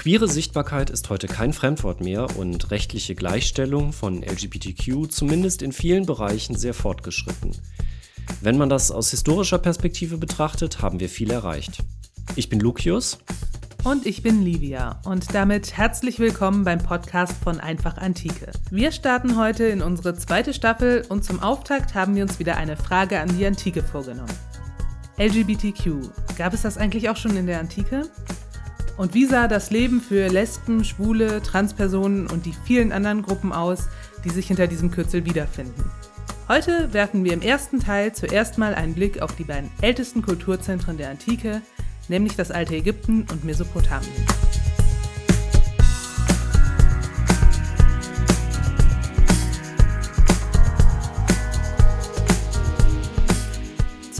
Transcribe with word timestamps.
Queere 0.00 0.28
Sichtbarkeit 0.28 0.88
ist 0.88 1.10
heute 1.10 1.26
kein 1.26 1.52
Fremdwort 1.52 2.00
mehr 2.00 2.34
und 2.38 2.70
rechtliche 2.70 3.14
Gleichstellung 3.14 3.92
von 3.92 4.22
LGBTQ 4.22 5.10
zumindest 5.10 5.60
in 5.60 5.72
vielen 5.72 6.06
Bereichen 6.06 6.56
sehr 6.56 6.72
fortgeschritten. 6.72 7.50
Wenn 8.40 8.56
man 8.56 8.70
das 8.70 8.90
aus 8.90 9.10
historischer 9.10 9.58
Perspektive 9.58 10.16
betrachtet, 10.16 10.80
haben 10.80 11.00
wir 11.00 11.10
viel 11.10 11.30
erreicht. 11.30 11.82
Ich 12.34 12.48
bin 12.48 12.60
Lucius. 12.60 13.18
Und 13.84 14.06
ich 14.06 14.22
bin 14.22 14.40
Livia 14.40 15.02
und 15.04 15.34
damit 15.34 15.76
herzlich 15.76 16.18
willkommen 16.18 16.64
beim 16.64 16.78
Podcast 16.78 17.34
von 17.44 17.60
Einfach 17.60 17.98
Antike. 17.98 18.52
Wir 18.70 18.92
starten 18.92 19.36
heute 19.36 19.64
in 19.64 19.82
unsere 19.82 20.14
zweite 20.14 20.54
Staffel 20.54 21.04
und 21.10 21.26
zum 21.26 21.42
Auftakt 21.42 21.94
haben 21.94 22.14
wir 22.14 22.22
uns 22.22 22.38
wieder 22.38 22.56
eine 22.56 22.78
Frage 22.78 23.20
an 23.20 23.36
die 23.36 23.44
Antike 23.44 23.82
vorgenommen. 23.82 24.32
LGBTQ, 25.18 26.38
gab 26.38 26.54
es 26.54 26.62
das 26.62 26.78
eigentlich 26.78 27.10
auch 27.10 27.16
schon 27.16 27.36
in 27.36 27.46
der 27.46 27.60
Antike? 27.60 28.08
Und 29.00 29.14
wie 29.14 29.24
sah 29.24 29.48
das 29.48 29.70
Leben 29.70 30.02
für 30.02 30.28
Lesben, 30.28 30.84
Schwule, 30.84 31.40
Transpersonen 31.40 32.26
und 32.26 32.44
die 32.44 32.52
vielen 32.66 32.92
anderen 32.92 33.22
Gruppen 33.22 33.50
aus, 33.50 33.88
die 34.26 34.28
sich 34.28 34.48
hinter 34.48 34.66
diesem 34.66 34.90
Kürzel 34.90 35.24
wiederfinden? 35.24 35.90
Heute 36.48 36.92
werfen 36.92 37.24
wir 37.24 37.32
im 37.32 37.40
ersten 37.40 37.80
Teil 37.80 38.12
zuerst 38.12 38.58
mal 38.58 38.74
einen 38.74 38.92
Blick 38.92 39.22
auf 39.22 39.34
die 39.36 39.44
beiden 39.44 39.70
ältesten 39.80 40.20
Kulturzentren 40.20 40.98
der 40.98 41.08
Antike, 41.08 41.62
nämlich 42.08 42.36
das 42.36 42.50
alte 42.50 42.74
Ägypten 42.74 43.26
und 43.32 43.42
Mesopotamien. 43.42 44.12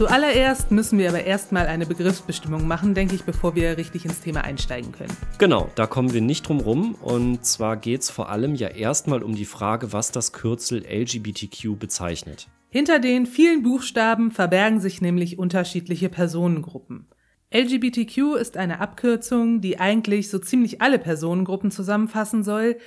Zuallererst 0.00 0.70
müssen 0.70 0.98
wir 0.98 1.10
aber 1.10 1.24
erstmal 1.24 1.66
eine 1.66 1.84
Begriffsbestimmung 1.84 2.66
machen, 2.66 2.95
denke 2.95 3.14
ich, 3.14 3.24
bevor 3.24 3.54
wir 3.54 3.77
richtig 3.77 4.06
ins 4.06 4.22
Thema 4.22 4.42
einsteigen 4.45 4.92
können. 4.92 5.14
Genau, 5.36 5.70
da 5.74 5.86
kommen 5.86 6.14
wir 6.14 6.22
nicht 6.22 6.48
drum 6.48 6.60
rum. 6.60 6.95
Und 6.95 7.45
zwar 7.45 7.77
geht 7.77 8.00
es 8.00 8.08
vor 8.08 8.30
allem 8.30 8.55
ja 8.55 8.69
erstmal 8.69 9.22
um 9.22 9.34
die 9.34 9.44
Frage, 9.44 9.92
was 9.92 10.10
das 10.10 10.33
Kürzel 10.33 10.86
LGBTQ 10.91 11.78
bezeichnet. 11.78 12.48
Hinter 12.70 12.98
den 12.98 13.27
vielen 13.27 13.62
Buchstaben 13.62 14.30
verbergen 14.30 14.80
sich 14.80 15.02
nämlich 15.02 15.38
unterschiedliche 15.38 16.08
Personengruppen. 16.08 17.06
LGBTQ 17.53 18.36
ist 18.41 18.56
eine 18.56 18.80
Abkürzung, 18.80 19.60
die 19.60 19.80
eigentlich 19.80 20.30
so 20.30 20.38
ziemlich 20.38 20.80
alle 20.80 20.98
Personengruppen 20.98 21.70
zusammenfassen 21.70 22.42
soll, 22.42 22.78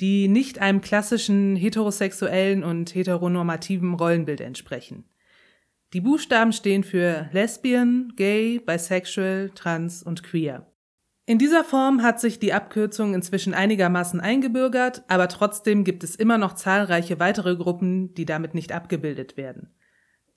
die 0.00 0.28
nicht 0.28 0.60
einem 0.60 0.82
klassischen 0.82 1.56
heterosexuellen 1.56 2.62
und 2.62 2.94
heteronormativen 2.94 3.94
Rollenbild 3.94 4.40
entsprechen. 4.40 5.02
Die 5.92 6.00
Buchstaben 6.00 6.52
stehen 6.52 6.84
für 6.84 7.28
Lesbian, 7.32 8.12
Gay, 8.14 8.60
Bisexual, 8.60 9.50
Trans 9.56 10.04
und 10.04 10.22
Queer. 10.22 10.70
In 11.26 11.38
dieser 11.38 11.64
Form 11.64 12.02
hat 12.02 12.20
sich 12.20 12.38
die 12.38 12.52
Abkürzung 12.52 13.12
inzwischen 13.12 13.54
einigermaßen 13.54 14.20
eingebürgert, 14.20 15.02
aber 15.08 15.28
trotzdem 15.28 15.82
gibt 15.82 16.04
es 16.04 16.14
immer 16.14 16.38
noch 16.38 16.54
zahlreiche 16.54 17.18
weitere 17.18 17.56
Gruppen, 17.56 18.14
die 18.14 18.24
damit 18.24 18.54
nicht 18.54 18.70
abgebildet 18.70 19.36
werden. 19.36 19.74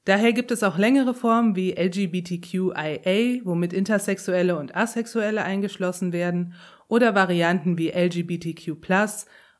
Daher 0.06 0.34
gibt 0.34 0.52
es 0.52 0.64
auch 0.64 0.78
längere 0.78 1.14
Formen 1.14 1.56
wie 1.56 1.72
LGBTQIA, 1.72 3.42
womit 3.44 3.74
Intersexuelle 3.74 4.58
und 4.58 4.76
Asexuelle 4.76 5.44
eingeschlossen 5.44 6.14
werden, 6.14 6.56
oder 6.88 7.16
Varianten 7.16 7.78
wie 7.78 7.90
LGBTQ+, 7.90 8.76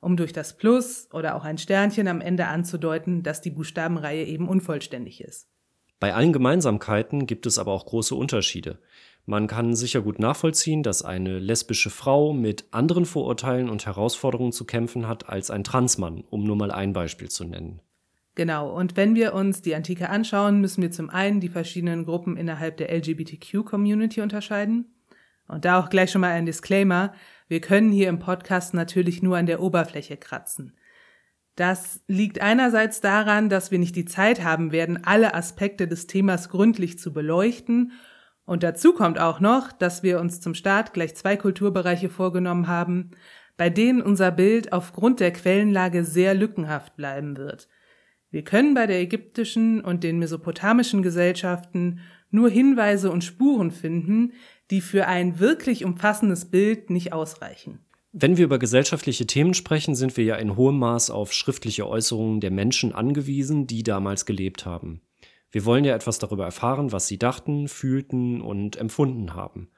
um 0.02 0.18
durch 0.18 0.34
das 0.34 0.58
Plus 0.58 1.08
oder 1.14 1.36
auch 1.36 1.46
ein 1.46 1.58
Sternchen 1.60 2.08
am 2.08 2.20
Ende 2.20 2.48
anzudeuten, 2.48 3.22
dass 3.22 3.42
die 3.42 3.52
Buchstabenreihe 3.52 4.26
eben 4.26 4.50
unvollständig 4.50 5.22
ist. 5.22 5.53
Bei 6.04 6.14
allen 6.14 6.34
Gemeinsamkeiten 6.34 7.28
gibt 7.28 7.46
es 7.46 7.58
aber 7.58 7.72
auch 7.72 7.86
große 7.86 8.14
Unterschiede. 8.14 8.78
Man 9.26 9.48
kann 9.48 9.74
sicher 9.74 10.02
gut 10.02 10.20
nachvollziehen, 10.20 10.84
dass 10.84 11.02
eine 11.02 11.40
lesbische 11.40 11.90
Frau 11.90 12.34
mit 12.34 12.66
anderen 12.72 13.06
Vorurteilen 13.06 13.70
und 13.70 13.86
Herausforderungen 13.86 14.52
zu 14.52 14.66
kämpfen 14.66 15.08
hat 15.08 15.30
als 15.30 15.50
ein 15.50 15.64
Transmann, 15.64 16.26
um 16.30 16.44
nur 16.44 16.58
mal 16.58 16.72
ein 16.72 16.92
Beispiel 16.92 17.30
zu 17.30 17.46
nennen. 17.46 17.80
Genau, 18.36 18.70
und 18.70 18.98
wenn 18.98 19.16
wir 19.16 19.34
uns 19.34 19.62
die 19.62 19.76
Antike 19.76 20.10
anschauen, 20.10 20.60
müssen 20.60 20.82
wir 20.82 20.92
zum 20.92 21.10
einen 21.10 21.40
die 21.40 21.48
verschiedenen 21.48 22.04
Gruppen 22.04 22.36
innerhalb 22.36 22.76
der 22.76 22.94
LGBTQ-Community 22.94 24.20
unterscheiden. 24.20 24.94
Und 25.48 25.64
da 25.64 25.80
auch 25.80 25.88
gleich 25.88 26.12
schon 26.12 26.20
mal 26.20 26.32
ein 26.32 26.46
Disclaimer, 26.46 27.14
wir 27.48 27.62
können 27.62 27.94
hier 27.94 28.10
im 28.10 28.20
Podcast 28.20 28.74
natürlich 28.74 29.24
nur 29.24 29.38
an 29.38 29.46
der 29.46 29.62
Oberfläche 29.62 30.18
kratzen. 30.18 30.74
Das 31.56 32.02
liegt 32.08 32.42
einerseits 32.42 33.00
daran, 33.00 33.50
dass 33.50 33.70
wir 33.70 33.78
nicht 33.78 33.96
die 33.96 34.06
Zeit 34.06 34.44
haben 34.44 34.72
werden, 34.72 35.04
alle 35.04 35.36
Aspekte 35.36 35.88
des 35.88 36.08
Themas 36.08 36.50
gründlich 36.50 36.98
zu 36.98 37.14
beleuchten. 37.14 37.92
Und 38.46 38.64
dazu 38.64 38.94
kommt 38.94 39.20
auch 39.20 39.40
noch, 39.40 39.72
dass 39.72 40.02
wir 40.02 40.20
uns 40.20 40.42
zum 40.42 40.56
Start 40.56 40.94
gleich 40.94 41.16
zwei 41.16 41.38
Kulturbereiche 41.38 42.10
vorgenommen 42.10 42.68
haben, 42.68 43.12
bei 43.56 43.70
denen 43.70 44.02
unser 44.02 44.32
Bild 44.32 44.74
aufgrund 44.74 45.20
der 45.20 45.32
Quellenlage 45.32 46.04
sehr 46.04 46.34
lückenhaft 46.34 46.96
bleiben 46.96 47.38
wird. 47.38 47.70
Wir 48.32 48.44
können 48.44 48.74
bei 48.74 48.88
der 48.88 49.00
ägyptischen 49.00 49.80
und 49.80 50.04
den 50.04 50.18
mesopotamischen 50.18 51.04
Gesellschaften 51.04 52.00
nur 52.32 52.50
Hinweise 52.50 53.12
und 53.12 53.24
Spuren 53.24 53.70
finden, 53.70 54.34
die 54.72 54.82
für 54.82 55.06
ein 55.08 55.40
wirklich 55.40 55.86
umfassendes 55.86 56.50
Bild 56.50 56.90
nicht 56.90 57.14
ausreichen. 57.14 57.86
Wenn 58.16 58.38
wir 58.38 58.46
über 58.46 58.60
gesellschaftliche 58.60 59.26
Themen 59.26 59.56
sprechen, 59.56 59.96
sind 59.96 60.18
wir 60.18 60.24
ja 60.24 60.36
in 60.36 60.56
hohem 60.56 60.78
Maß 60.78 61.10
auf 61.10 61.34
schriftliche 61.34 61.88
Äußerungen 61.88 62.42
der 62.42 62.52
Menschen 62.52 62.94
angewiesen, 62.94 63.66
die 63.66 63.82
damals 63.82 64.28
gelebt 64.28 64.68
haben. 64.68 65.02
Wir 65.50 65.66
wollen 65.66 65.84
ja 65.84 65.96
etwas 65.96 66.20
darüber 66.20 66.46
erfahren, 66.46 66.92
was 66.92 67.08
sie 67.08 67.18
dachten, 67.18 67.68
fühlten 67.68 68.40
und 68.40 68.76
empfunden 68.76 69.34
haben. 69.34 69.72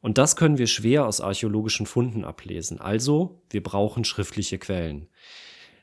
Und 0.00 0.16
das 0.16 0.36
können 0.36 0.58
wir 0.58 0.68
schwer 0.68 1.06
aus 1.06 1.20
archäologischen 1.20 1.86
Funden 1.86 2.22
ablesen. 2.22 2.80
Also, 2.80 3.42
wir 3.50 3.64
brauchen 3.64 4.04
schriftliche 4.04 4.58
Quellen. 4.58 5.08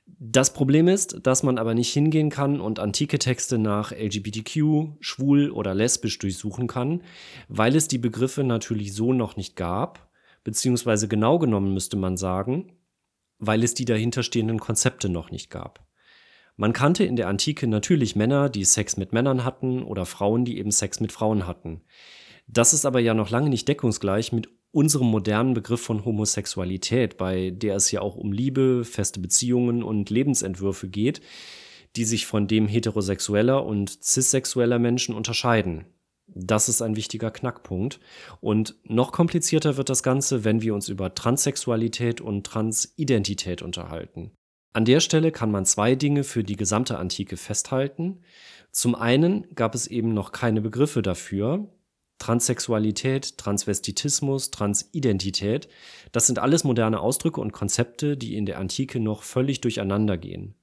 Das 0.05 0.53
Problem 0.53 0.87
ist, 0.87 1.19
dass 1.23 1.43
man 1.43 1.57
aber 1.57 1.73
nicht 1.73 1.91
hingehen 1.91 2.29
kann 2.29 2.61
und 2.61 2.79
antike 2.79 3.19
Texte 3.19 3.57
nach 3.57 3.91
LGBTQ, 3.91 5.01
schwul 5.01 5.51
oder 5.51 5.75
lesbisch 5.75 6.17
durchsuchen 6.17 6.67
kann, 6.67 7.03
weil 7.49 7.75
es 7.75 7.89
die 7.89 7.97
Begriffe 7.97 8.45
natürlich 8.45 8.93
so 8.93 9.11
noch 9.11 9.35
nicht 9.35 9.57
gab 9.57 10.08
beziehungsweise 10.49 11.07
genau 11.07 11.37
genommen 11.37 11.75
müsste 11.75 11.95
man 11.95 12.17
sagen, 12.17 12.71
weil 13.37 13.63
es 13.63 13.75
die 13.75 13.85
dahinterstehenden 13.85 14.59
Konzepte 14.59 15.07
noch 15.07 15.29
nicht 15.29 15.51
gab. 15.51 15.85
Man 16.57 16.73
kannte 16.73 17.03
in 17.03 17.15
der 17.15 17.27
Antike 17.27 17.67
natürlich 17.67 18.15
Männer, 18.15 18.49
die 18.49 18.65
Sex 18.65 18.97
mit 18.97 19.13
Männern 19.13 19.45
hatten 19.45 19.83
oder 19.83 20.07
Frauen, 20.07 20.45
die 20.45 20.57
eben 20.57 20.71
Sex 20.71 21.01
mit 21.01 21.11
Frauen 21.11 21.45
hatten. 21.45 21.81
Das 22.47 22.73
ist 22.73 22.87
aber 22.87 22.99
ja 22.99 23.13
noch 23.13 23.29
lange 23.29 23.51
nicht 23.51 23.67
deckungsgleich 23.67 24.31
mit 24.31 24.49
unserem 24.71 25.05
modernen 25.05 25.53
Begriff 25.53 25.81
von 25.81 26.03
Homosexualität, 26.03 27.17
bei 27.17 27.51
der 27.51 27.75
es 27.75 27.91
ja 27.91 28.01
auch 28.01 28.15
um 28.15 28.31
Liebe, 28.31 28.85
feste 28.85 29.19
Beziehungen 29.19 29.83
und 29.83 30.09
Lebensentwürfe 30.09 30.89
geht, 30.89 31.21
die 31.95 32.05
sich 32.05 32.25
von 32.25 32.47
dem 32.47 32.67
heterosexueller 32.67 33.63
und 33.63 34.03
cissexueller 34.03 34.79
Menschen 34.79 35.13
unterscheiden. 35.13 35.85
Das 36.35 36.69
ist 36.69 36.81
ein 36.81 36.95
wichtiger 36.95 37.31
Knackpunkt. 37.31 37.99
Und 38.41 38.75
noch 38.83 39.11
komplizierter 39.11 39.77
wird 39.77 39.89
das 39.89 40.03
Ganze, 40.03 40.43
wenn 40.43 40.61
wir 40.61 40.73
uns 40.73 40.89
über 40.89 41.13
Transsexualität 41.13 42.21
und 42.21 42.45
Transidentität 42.45 43.61
unterhalten. 43.61 44.31
An 44.73 44.85
der 44.85 44.99
Stelle 44.99 45.31
kann 45.31 45.51
man 45.51 45.65
zwei 45.65 45.95
Dinge 45.95 46.23
für 46.23 46.43
die 46.43 46.55
gesamte 46.55 46.97
Antike 46.97 47.37
festhalten. 47.37 48.21
Zum 48.71 48.95
einen 48.95 49.47
gab 49.55 49.73
es 49.73 49.87
eben 49.87 50.13
noch 50.13 50.31
keine 50.31 50.61
Begriffe 50.61 51.01
dafür. 51.01 51.67
Transsexualität, 52.19 53.37
Transvestitismus, 53.37 54.51
Transidentität, 54.51 55.69
das 56.11 56.27
sind 56.27 56.37
alles 56.37 56.65
moderne 56.65 56.99
Ausdrücke 56.99 57.39
und 57.39 57.53
Konzepte, 57.53 58.17
die 58.17 58.35
in 58.35 58.45
der 58.45 58.59
Antike 58.59 58.99
noch 58.99 59.23
völlig 59.23 59.61
durcheinander 59.61 60.17
gehen. 60.17 60.53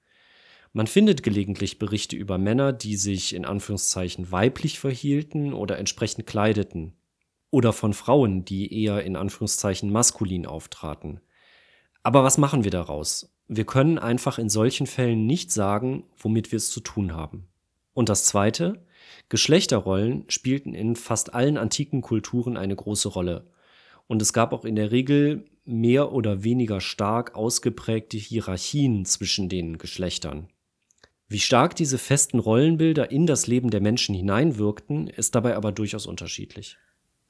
Man 0.76 0.88
findet 0.88 1.22
gelegentlich 1.22 1.78
Berichte 1.78 2.16
über 2.16 2.36
Männer, 2.36 2.70
die 2.70 2.96
sich 2.96 3.34
in 3.34 3.46
Anführungszeichen 3.46 4.30
weiblich 4.30 4.78
verhielten 4.78 5.54
oder 5.54 5.78
entsprechend 5.78 6.26
kleideten. 6.26 6.92
Oder 7.50 7.72
von 7.72 7.94
Frauen, 7.94 8.44
die 8.44 8.84
eher 8.84 9.02
in 9.02 9.16
Anführungszeichen 9.16 9.90
maskulin 9.90 10.44
auftraten. 10.44 11.20
Aber 12.02 12.24
was 12.24 12.36
machen 12.36 12.64
wir 12.64 12.70
daraus? 12.70 13.34
Wir 13.48 13.64
können 13.64 13.98
einfach 13.98 14.38
in 14.38 14.50
solchen 14.50 14.86
Fällen 14.86 15.24
nicht 15.24 15.50
sagen, 15.50 16.04
womit 16.18 16.52
wir 16.52 16.58
es 16.58 16.68
zu 16.68 16.80
tun 16.80 17.14
haben. 17.14 17.48
Und 17.94 18.10
das 18.10 18.26
Zweite, 18.26 18.84
Geschlechterrollen 19.30 20.26
spielten 20.28 20.74
in 20.74 20.94
fast 20.94 21.32
allen 21.32 21.56
antiken 21.56 22.02
Kulturen 22.02 22.58
eine 22.58 22.76
große 22.76 23.08
Rolle. 23.08 23.50
Und 24.08 24.20
es 24.20 24.34
gab 24.34 24.52
auch 24.52 24.66
in 24.66 24.76
der 24.76 24.90
Regel 24.90 25.46
mehr 25.64 26.12
oder 26.12 26.44
weniger 26.44 26.82
stark 26.82 27.34
ausgeprägte 27.34 28.18
Hierarchien 28.18 29.06
zwischen 29.06 29.48
den 29.48 29.78
Geschlechtern. 29.78 30.50
Wie 31.28 31.40
stark 31.40 31.74
diese 31.74 31.98
festen 31.98 32.38
Rollenbilder 32.38 33.10
in 33.10 33.26
das 33.26 33.46
Leben 33.46 33.70
der 33.70 33.80
Menschen 33.80 34.14
hineinwirkten, 34.14 35.08
ist 35.08 35.34
dabei 35.34 35.56
aber 35.56 35.72
durchaus 35.72 36.06
unterschiedlich. 36.06 36.78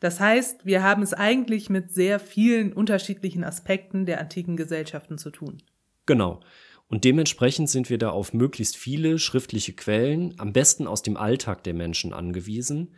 Das 0.01 0.21
heißt, 0.21 0.67
wir 0.67 0.83
haben 0.83 1.03
es 1.03 1.15
eigentlich 1.15 1.71
mit 1.71 1.91
sehr 1.93 2.21
vielen 2.21 2.75
unterschiedlichen 2.75 3.45
Aspekten 3.45 4.05
der 4.05 4.21
antiken 4.21 4.57
Gesellschaften 4.57 5.17
zu 5.17 5.31
tun. 5.31 5.63
Genau. 6.05 6.41
Und 6.89 7.05
dementsprechend 7.05 7.71
sind 7.71 7.89
wir 7.89 7.99
da 7.99 8.11
auf 8.11 8.35
möglichst 8.35 8.77
viele 8.77 9.19
schriftliche 9.19 9.73
Quellen, 9.73 10.35
am 10.39 10.53
besten 10.53 10.87
aus 10.87 11.03
dem 11.03 11.17
Alltag 11.17 11.65
der 11.65 11.75
Menschen 11.75 12.13
angewiesen. 12.13 12.95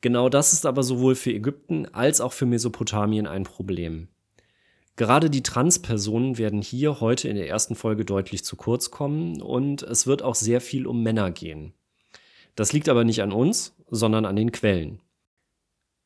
Genau 0.00 0.28
das 0.28 0.52
ist 0.52 0.66
aber 0.66 0.82
sowohl 0.82 1.16
für 1.16 1.32
Ägypten 1.32 1.86
als 1.86 2.20
auch 2.20 2.32
für 2.32 2.46
Mesopotamien 2.46 3.26
ein 3.26 3.42
Problem. 3.42 4.08
Gerade 4.98 5.30
die 5.30 5.44
Transpersonen 5.44 6.38
werden 6.38 6.60
hier 6.60 6.98
heute 6.98 7.28
in 7.28 7.36
der 7.36 7.48
ersten 7.48 7.76
Folge 7.76 8.04
deutlich 8.04 8.44
zu 8.44 8.56
kurz 8.56 8.90
kommen 8.90 9.40
und 9.40 9.84
es 9.84 10.08
wird 10.08 10.22
auch 10.22 10.34
sehr 10.34 10.60
viel 10.60 10.88
um 10.88 11.04
Männer 11.04 11.30
gehen. 11.30 11.72
Das 12.56 12.72
liegt 12.72 12.88
aber 12.88 13.04
nicht 13.04 13.22
an 13.22 13.30
uns, 13.30 13.76
sondern 13.88 14.24
an 14.24 14.34
den 14.34 14.50
Quellen. 14.50 15.00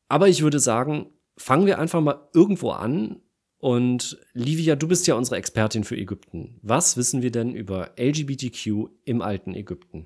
Aber 0.09 0.29
ich 0.29 0.43
würde 0.43 0.59
sagen, 0.59 1.07
fangen 1.35 1.65
wir 1.65 1.79
einfach 1.79 2.01
mal 2.01 2.29
irgendwo 2.35 2.69
an. 2.69 3.19
Und 3.57 4.19
Livia, 4.33 4.75
du 4.75 4.87
bist 4.87 5.07
ja 5.07 5.15
unsere 5.15 5.37
Expertin 5.37 5.83
für 5.83 5.97
Ägypten. 5.97 6.59
Was 6.61 6.95
wissen 6.95 7.23
wir 7.23 7.31
denn 7.31 7.55
über 7.55 7.93
LGBTQ 7.97 8.89
im 9.05 9.23
alten 9.23 9.55
Ägypten? 9.55 10.05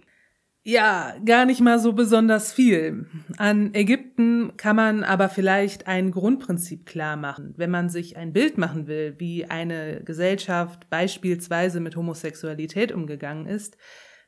Ja, 0.69 1.15
gar 1.23 1.45
nicht 1.45 1.61
mal 1.61 1.79
so 1.79 1.93
besonders 1.93 2.51
viel. 2.51 3.05
An 3.37 3.73
Ägypten 3.73 4.51
kann 4.57 4.75
man 4.75 5.05
aber 5.05 5.29
vielleicht 5.29 5.87
ein 5.87 6.11
Grundprinzip 6.11 6.85
klar 6.85 7.15
machen. 7.15 7.53
Wenn 7.55 7.71
man 7.71 7.87
sich 7.87 8.17
ein 8.17 8.33
Bild 8.33 8.57
machen 8.57 8.85
will, 8.85 9.15
wie 9.17 9.45
eine 9.45 10.03
Gesellschaft 10.03 10.89
beispielsweise 10.89 11.79
mit 11.79 11.95
Homosexualität 11.95 12.91
umgegangen 12.91 13.45
ist, 13.45 13.77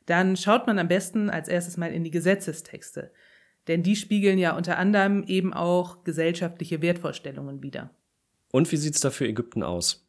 dann 0.06 0.38
schaut 0.38 0.65
man 0.65 0.80
am 0.80 0.88
besten 0.88 1.30
als 1.30 1.50
erstes 1.50 1.75
mal 1.75 1.91
in 1.91 2.06
die 2.06 2.12
Gesetzestexte. 2.12 3.12
Denn 3.68 3.83
die 3.83 3.97
spiegeln 3.97 4.38
ja 4.38 4.56
unter 4.56 4.77
anderem 4.77 5.25
eben 5.25 5.53
auch 5.53 6.06
gesellschaftliche 6.06 6.81
Wertvorstellungen 6.81 7.62
wider. 7.63 7.89
Und 8.53 8.71
wie 8.71 8.77
sieht's 8.77 9.01
da 9.01 9.09
für 9.09 9.27
Ägypten 9.27 9.62
aus? 9.62 10.08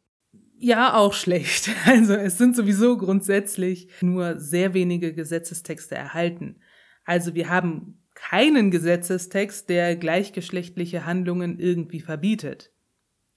Ja, 0.63 0.93
auch 0.93 1.13
schlecht. 1.13 1.69
Also 1.85 2.13
es 2.13 2.37
sind 2.37 2.55
sowieso 2.55 2.95
grundsätzlich 2.95 3.87
nur 4.01 4.39
sehr 4.39 4.75
wenige 4.75 5.11
Gesetzestexte 5.11 5.95
erhalten. 5.95 6.57
Also 7.03 7.33
wir 7.33 7.49
haben 7.49 7.97
keinen 8.13 8.69
Gesetzestext, 8.69 9.69
der 9.69 9.95
gleichgeschlechtliche 9.95 11.05
Handlungen 11.05 11.59
irgendwie 11.59 11.99
verbietet. 11.99 12.71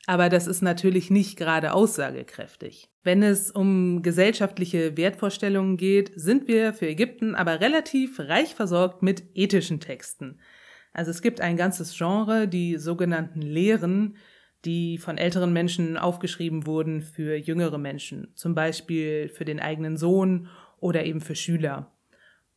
Aber 0.07 0.29
das 0.29 0.47
ist 0.47 0.61
natürlich 0.61 1.11
nicht 1.11 1.39
gerade 1.39 1.73
aussagekräftig. 1.73 2.91
Wenn 3.03 3.23
es 3.23 3.51
um 3.51 4.03
gesellschaftliche 4.03 4.99
Wertvorstellungen 4.99 5.79
geht, 5.79 6.13
sind 6.15 6.47
wir 6.47 6.75
für 6.75 6.89
Ägypten 6.89 7.35
aber 7.35 7.63
relativ 7.63 8.21
reich 8.21 8.55
versorgt 8.55 9.03
mit 9.03 9.25
ethischen 9.35 9.81
Texten. 9.81 10.41
Also 10.93 11.11
es 11.11 11.23
gibt 11.23 11.41
ein 11.41 11.57
ganzes 11.57 11.97
Genre, 11.97 12.47
die 12.47 12.77
sogenannten 12.77 13.41
Lehren, 13.41 14.19
die 14.65 14.99
von 14.99 15.19
älteren 15.19 15.53
Menschen 15.53 15.97
aufgeschrieben 15.97 16.67
wurden 16.67 17.03
für 17.03 17.37
jüngere 17.37 17.79
Menschen, 17.79 18.29
zum 18.35 18.55
Beispiel 18.55 19.29
für 19.29 19.45
den 19.45 19.61
eigenen 19.61 19.97
Sohn 19.97 20.49
oder 20.81 21.05
eben 21.05 21.21
für 21.21 21.35
Schüler. 21.35 21.91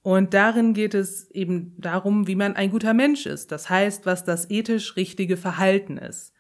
Und 0.02 0.34
darin 0.34 0.74
geht 0.74 0.94
es 0.94 1.30
eben 1.32 1.76
darum, 1.78 2.28
wie 2.28 2.36
man 2.36 2.56
ein 2.56 2.72
guter 2.72 2.94
Mensch 2.94 3.26
ist, 3.26 3.52
das 3.52 3.70
heißt, 3.70 4.06
was 4.06 4.24
das 4.24 4.50
ethisch 4.50 4.96
richtige 4.96 5.36
Verhalten 5.36 5.98
ist. 5.98 6.34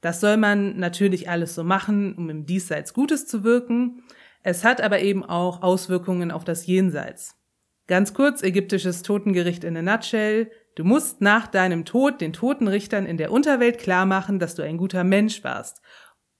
Das 0.00 0.20
soll 0.20 0.36
man 0.36 0.78
natürlich 0.78 1.28
alles 1.28 1.54
so 1.54 1.64
machen, 1.64 2.14
um 2.14 2.30
im 2.30 2.46
Diesseits 2.46 2.94
Gutes 2.94 3.26
zu 3.26 3.44
wirken. 3.44 4.02
Es 4.42 4.64
hat 4.64 4.80
aber 4.80 5.00
eben 5.00 5.24
auch 5.24 5.62
Auswirkungen 5.62 6.30
auf 6.30 6.44
das 6.44 6.66
Jenseits. 6.66 7.36
Ganz 7.88 8.14
kurz, 8.14 8.42
ägyptisches 8.42 9.02
Totengericht 9.02 9.64
in 9.64 9.76
a 9.76 9.82
nutshell. 9.82 10.50
Du 10.76 10.84
musst 10.84 11.22
nach 11.22 11.46
deinem 11.46 11.86
Tod 11.86 12.20
den 12.20 12.34
Totenrichtern 12.34 13.06
in 13.06 13.16
der 13.16 13.32
Unterwelt 13.32 13.78
klar 13.78 14.04
machen, 14.04 14.38
dass 14.38 14.54
du 14.54 14.62
ein 14.62 14.76
guter 14.76 15.04
Mensch 15.04 15.42
warst. 15.42 15.80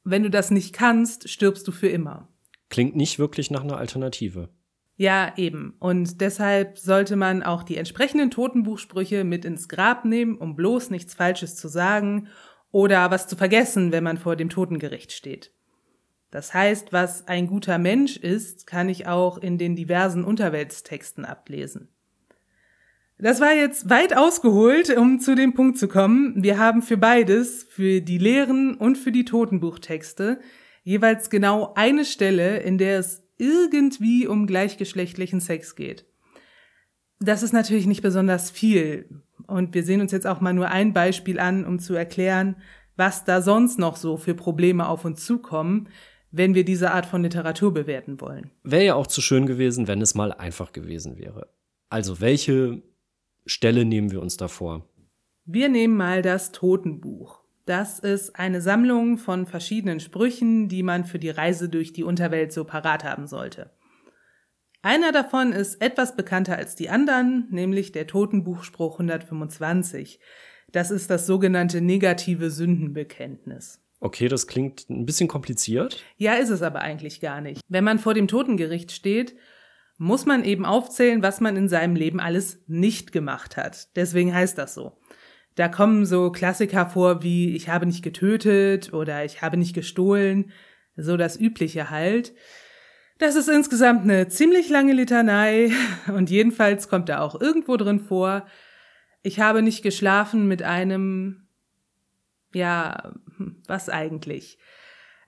Wenn 0.05 0.23
du 0.23 0.31
das 0.31 0.50
nicht 0.50 0.75
kannst, 0.75 1.29
stirbst 1.29 1.67
du 1.67 1.73
für 1.73 1.88
immer. 1.88 2.29
Klingt 2.69 2.97
nicht 2.97 3.19
wirklich 3.19 3.50
nach 3.50 3.65
einer 3.65 3.79
Alternative. 3.79 4.50
Ja, 4.97 5.33
eben. 5.37 5.75
Und 5.79 6.21
deshalb 6.21 6.79
sollte 6.79 7.17
man 7.17 7.43
auch 7.43 7.62
die 7.62 7.79
entsprechenden 7.79 8.31
Totenbuchsprüche 8.31 9.25
mit 9.25 9.47
ins 9.47 9.69
Grab 9.69 10.05
nehmen, 10.05 10.37
um 10.37 10.55
bloß 10.55 10.91
nichts 10.91 11.15
Falsches 11.15 11.56
zu 11.56 11.69
sagen 11.69 12.29
oder 12.71 13.11
was 13.11 13.29
zu 13.29 13.37
vergessen, 13.37 13.91
wenn 13.91 14.05
man 14.05 14.19
vor 14.19 14.37
dem 14.37 14.50
Totengericht 14.50 15.12
steht. 15.12 15.53
Das 16.31 16.53
heißt, 16.53 16.93
was 16.93 17.27
ein 17.27 17.47
guter 17.47 17.79
Mensch 17.79 18.19
ist, 18.19 18.67
kann 18.67 18.91
ich 18.91 19.06
auch 19.06 19.38
in 19.38 19.56
den 19.56 19.77
diversen 19.77 20.25
Unterweltstexten 20.25 21.25
ablesen. 21.25 21.88
Das 23.18 23.40
war 23.40 23.54
jetzt 23.54 23.88
weit 23.88 24.14
ausgeholt, 24.14 24.94
um 24.94 25.20
zu 25.20 25.34
dem 25.34 25.54
Punkt 25.54 25.78
zu 25.78 25.88
kommen. 25.88 26.42
Wir 26.42 26.58
haben 26.58 26.82
für 26.82 26.98
beides, 26.98 27.66
für 27.70 28.02
die 28.02 28.18
Lehren 28.18 28.76
und 28.76 28.98
für 28.98 29.10
die 29.10 29.24
Totenbuchtexte, 29.24 30.38
jeweils 30.82 31.30
genau 31.30 31.72
eine 31.76 32.04
Stelle, 32.04 32.58
in 32.58 32.76
der 32.76 32.98
es 32.98 33.22
irgendwie 33.38 34.26
um 34.26 34.46
gleichgeschlechtlichen 34.46 35.40
Sex 35.40 35.76
geht. 35.76 36.04
Das 37.18 37.42
ist 37.42 37.52
natürlich 37.52 37.86
nicht 37.86 38.02
besonders 38.02 38.50
viel. 38.50 39.08
Und 39.46 39.74
wir 39.74 39.82
sehen 39.82 40.02
uns 40.02 40.12
jetzt 40.12 40.26
auch 40.26 40.42
mal 40.42 40.52
nur 40.52 40.68
ein 40.68 40.92
Beispiel 40.92 41.38
an, 41.38 41.64
um 41.64 41.78
zu 41.78 41.94
erklären, 41.94 42.56
was 42.96 43.24
da 43.24 43.40
sonst 43.40 43.78
noch 43.78 43.96
so 43.96 44.18
für 44.18 44.34
Probleme 44.34 44.88
auf 44.88 45.06
uns 45.06 45.24
zukommen, 45.24 45.88
wenn 46.30 46.54
wir 46.54 46.64
diese 46.64 46.90
Art 46.90 47.06
von 47.06 47.22
Literatur 47.22 47.72
bewerten 47.72 48.20
wollen. 48.20 48.50
Wäre 48.62 48.84
ja 48.84 48.94
auch 48.94 49.06
zu 49.06 49.22
schön 49.22 49.46
gewesen, 49.46 49.88
wenn 49.88 50.02
es 50.02 50.14
mal 50.14 50.32
einfach 50.32 50.72
gewesen 50.72 51.16
wäre. 51.16 51.48
Also 51.88 52.20
welche 52.20 52.82
Stelle 53.46 53.84
nehmen 53.84 54.10
wir 54.10 54.20
uns 54.20 54.37
da 54.37 54.48
vor? 54.48 54.88
Wir 55.44 55.69
nehmen 55.69 55.96
mal 55.96 56.22
das 56.22 56.52
Totenbuch. 56.52 57.40
Das 57.64 57.98
ist 58.00 58.37
eine 58.37 58.60
Sammlung 58.60 59.19
von 59.19 59.46
verschiedenen 59.46 60.00
Sprüchen, 60.00 60.69
die 60.69 60.82
man 60.82 61.04
für 61.04 61.19
die 61.19 61.31
Reise 61.31 61.69
durch 61.69 61.93
die 61.93 62.04
Unterwelt 62.04 62.52
so 62.52 62.64
parat 62.64 63.04
haben 63.04 63.26
sollte. 63.26 63.70
Einer 64.82 65.10
davon 65.10 65.52
ist 65.52 65.81
etwas 65.81 66.16
bekannter 66.16 66.56
als 66.56 66.76
die 66.76 66.90
anderen, 66.90 67.48
nämlich 67.50 67.90
der 67.93 68.06
Totenbuchspruch 68.06 69.00
125. 69.00 70.20
Das 70.70 70.90
ist 70.90 71.10
das 71.10 71.26
sogenannte 71.26 71.81
negative 71.81 72.50
Sündenbekenntnis. 72.50 73.81
Okay, 73.99 74.28
das 74.28 74.46
klingt 74.46 74.88
ein 74.90 75.06
bisschen 75.06 75.28
kompliziert. 75.28 76.02
Ja, 76.16 76.34
ist 76.34 76.50
es 76.50 76.62
aber 76.62 76.81
eigentlich 76.81 77.20
gar 77.20 77.40
nicht. 77.40 77.62
Wenn 77.69 77.84
man 77.84 77.99
vor 77.99 78.14
dem 78.14 78.28
Totengericht 78.28 78.92
steht, 78.92 79.34
muss 79.98 80.26
man 80.26 80.44
eben 80.44 80.66
aufzählen, 80.66 81.22
was 81.22 81.40
man 81.40 81.56
in 81.56 81.69
seinem 81.69 81.96
Leben 81.96 82.20
alles 82.20 82.62
nicht 82.66 83.12
gemacht 83.12 83.56
hat. 83.56 83.96
Deswegen 83.96 84.34
heißt 84.34 84.58
das 84.58 84.75
so. 84.75 84.98
Da 85.54 85.69
kommen 85.69 86.04
so 86.04 86.31
Klassiker 86.31 86.87
vor 86.87 87.22
wie 87.22 87.56
ich 87.56 87.69
habe 87.69 87.87
nicht 87.87 88.02
getötet 88.02 88.93
oder 88.93 89.25
ich 89.25 89.40
habe 89.40 89.56
nicht 89.56 89.75
gestohlen, 89.75 90.52
so 90.96 91.16
das 91.16 91.40
übliche 91.40 91.88
halt. 91.88 92.34
Das 93.19 93.34
ist 93.37 93.48
insgesamt 93.48 94.02
eine 94.02 94.28
ziemlich 94.28 94.69
lange 94.69 94.93
Litanei 94.93 95.70
und 96.08 96.31
jedenfalls 96.31 96.88
kommt 96.88 97.08
da 97.08 97.20
auch 97.20 97.40
irgendwo 97.40 97.76
drin 97.76 98.00
vor, 98.00 98.46
ich 99.22 99.40
habe 99.40 99.62
nicht 99.62 99.82
geschlafen 99.82 100.46
mit 100.46 100.62
einem, 100.62 101.49
ja, 102.52 103.14
was 103.66 103.88
eigentlich? 103.88 104.59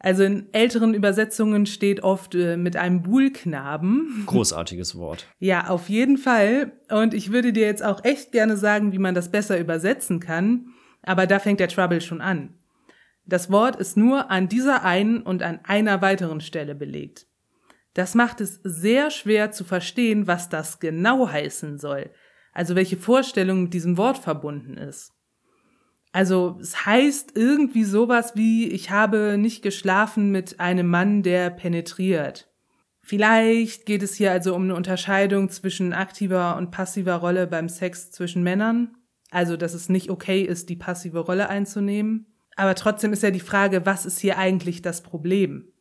Also 0.00 0.22
in 0.22 0.46
älteren 0.52 0.94
Übersetzungen 0.94 1.66
steht 1.66 2.02
oft 2.04 2.34
äh, 2.34 2.56
mit 2.56 2.76
einem 2.76 3.02
Buhlknaben. 3.02 4.24
Großartiges 4.26 4.96
Wort. 4.96 5.26
Ja, 5.40 5.68
auf 5.68 5.88
jeden 5.88 6.18
Fall. 6.18 6.72
Und 6.88 7.14
ich 7.14 7.32
würde 7.32 7.52
dir 7.52 7.66
jetzt 7.66 7.84
auch 7.84 8.04
echt 8.04 8.30
gerne 8.30 8.56
sagen, 8.56 8.92
wie 8.92 8.98
man 8.98 9.14
das 9.14 9.30
besser 9.30 9.58
übersetzen 9.58 10.20
kann. 10.20 10.66
Aber 11.02 11.26
da 11.26 11.38
fängt 11.40 11.58
der 11.58 11.68
Trouble 11.68 12.00
schon 12.00 12.20
an. 12.20 12.54
Das 13.24 13.50
Wort 13.50 13.76
ist 13.76 13.96
nur 13.96 14.30
an 14.30 14.48
dieser 14.48 14.84
einen 14.84 15.20
und 15.20 15.42
an 15.42 15.60
einer 15.64 16.00
weiteren 16.00 16.40
Stelle 16.40 16.74
belegt. 16.74 17.26
Das 17.94 18.14
macht 18.14 18.40
es 18.40 18.60
sehr 18.62 19.10
schwer 19.10 19.50
zu 19.50 19.64
verstehen, 19.64 20.26
was 20.26 20.48
das 20.48 20.78
genau 20.78 21.28
heißen 21.28 21.78
soll, 21.78 22.10
also 22.52 22.76
welche 22.76 22.96
Vorstellung 22.96 23.64
mit 23.64 23.74
diesem 23.74 23.96
Wort 23.96 24.18
verbunden 24.18 24.76
ist. 24.76 25.12
Also 26.12 26.58
es 26.60 26.86
heißt 26.86 27.32
irgendwie 27.34 27.84
sowas 27.84 28.32
wie, 28.34 28.68
ich 28.68 28.90
habe 28.90 29.36
nicht 29.38 29.62
geschlafen 29.62 30.30
mit 30.30 30.58
einem 30.58 30.88
Mann, 30.88 31.22
der 31.22 31.50
penetriert. 31.50 32.48
Vielleicht 33.02 33.86
geht 33.86 34.02
es 34.02 34.14
hier 34.14 34.32
also 34.32 34.54
um 34.54 34.64
eine 34.64 34.74
Unterscheidung 34.74 35.48
zwischen 35.48 35.92
aktiver 35.92 36.56
und 36.56 36.70
passiver 36.70 37.16
Rolle 37.16 37.46
beim 37.46 37.68
Sex 37.68 38.10
zwischen 38.10 38.42
Männern, 38.42 38.96
also 39.30 39.56
dass 39.56 39.74
es 39.74 39.88
nicht 39.88 40.10
okay 40.10 40.42
ist, 40.42 40.68
die 40.68 40.76
passive 40.76 41.20
Rolle 41.20 41.48
einzunehmen. 41.48 42.26
Aber 42.56 42.74
trotzdem 42.74 43.12
ist 43.12 43.22
ja 43.22 43.30
die 43.30 43.40
Frage, 43.40 43.86
was 43.86 44.04
ist 44.04 44.18
hier 44.18 44.36
eigentlich 44.36 44.82
das 44.82 45.02
Problem? 45.02 45.72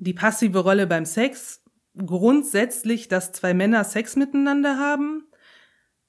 die 0.00 0.14
passive 0.14 0.58
Rolle 0.60 0.86
beim 0.86 1.04
Sex 1.04 1.62
grundsätzlich, 1.94 3.08
dass 3.08 3.32
zwei 3.32 3.54
Männer 3.54 3.84
Sex 3.84 4.16
miteinander 4.16 4.78
haben, 4.78 5.28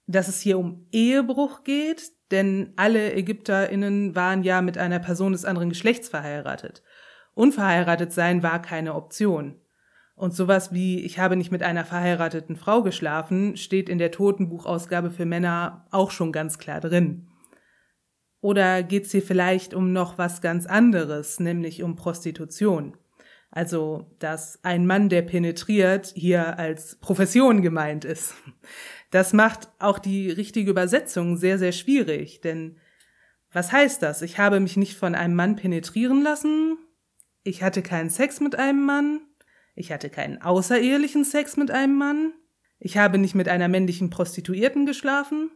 dass 0.07 0.27
es 0.27 0.39
hier 0.39 0.57
um 0.57 0.87
Ehebruch 0.91 1.63
geht, 1.63 2.11
denn 2.31 2.73
alle 2.75 3.13
ÄgypterInnen 3.13 4.15
waren 4.15 4.43
ja 4.43 4.61
mit 4.61 4.77
einer 4.77 4.99
Person 4.99 5.33
des 5.33 5.45
anderen 5.45 5.69
Geschlechts 5.69 6.09
verheiratet. 6.09 6.83
Unverheiratet 7.33 8.11
sein 8.11 8.43
war 8.43 8.61
keine 8.61 8.95
Option. 8.95 9.61
Und 10.15 10.35
sowas 10.35 10.71
wie 10.71 11.03
ich 11.03 11.19
habe 11.19 11.35
nicht 11.35 11.51
mit 11.51 11.63
einer 11.63 11.85
verheirateten 11.85 12.55
Frau 12.55 12.83
geschlafen, 12.83 13.57
steht 13.57 13.89
in 13.89 13.97
der 13.97 14.11
Totenbuchausgabe 14.11 15.09
für 15.09 15.25
Männer 15.25 15.87
auch 15.91 16.11
schon 16.11 16.31
ganz 16.31 16.57
klar 16.57 16.79
drin. 16.79 17.27
Oder 18.41 18.83
geht's 18.83 19.11
hier 19.11 19.21
vielleicht 19.21 19.73
um 19.73 19.93
noch 19.93 20.17
was 20.17 20.41
ganz 20.41 20.65
anderes, 20.65 21.39
nämlich 21.39 21.83
um 21.83 21.95
Prostitution? 21.95 22.97
Also, 23.51 24.15
dass 24.19 24.63
ein 24.63 24.87
Mann, 24.87 25.09
der 25.09 25.23
penetriert, 25.23 26.13
hier 26.15 26.57
als 26.57 26.95
Profession 26.95 27.61
gemeint 27.61 28.05
ist. 28.05 28.33
Das 29.11 29.33
macht 29.33 29.69
auch 29.77 29.99
die 29.99 30.31
richtige 30.31 30.71
Übersetzung 30.71 31.37
sehr, 31.37 31.59
sehr 31.59 31.73
schwierig, 31.73 32.41
denn 32.41 32.77
Was 33.53 33.73
heißt 33.73 34.01
das? 34.01 34.21
Ich 34.21 34.37
habe 34.37 34.61
mich 34.61 34.77
nicht 34.77 34.95
von 34.95 35.13
einem 35.13 35.35
Mann 35.35 35.57
penetrieren 35.57 36.23
lassen. 36.23 36.77
Ich 37.43 37.61
hatte 37.61 37.81
keinen 37.81 38.09
Sex 38.09 38.39
mit 38.39 38.55
einem 38.55 38.85
Mann. 38.85 39.19
Ich 39.75 39.91
hatte 39.91 40.09
keinen 40.09 40.41
außerehelichen 40.41 41.25
Sex 41.25 41.57
mit 41.57 41.69
einem 41.69 41.97
Mann. 41.97 42.33
Ich 42.79 42.97
habe 42.97 43.17
nicht 43.17 43.35
mit 43.35 43.49
einer 43.49 43.67
männlichen 43.67 44.09
Prostituierten 44.09 44.85
geschlafen. 44.85 45.51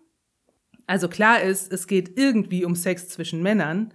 Also 0.87 1.07
klar 1.07 1.41
ist, 1.41 1.71
es 1.71 1.87
geht 1.87 2.17
irgendwie 2.19 2.65
um 2.65 2.75
Sex 2.75 3.07
zwischen 3.09 3.41
Männern, 3.41 3.93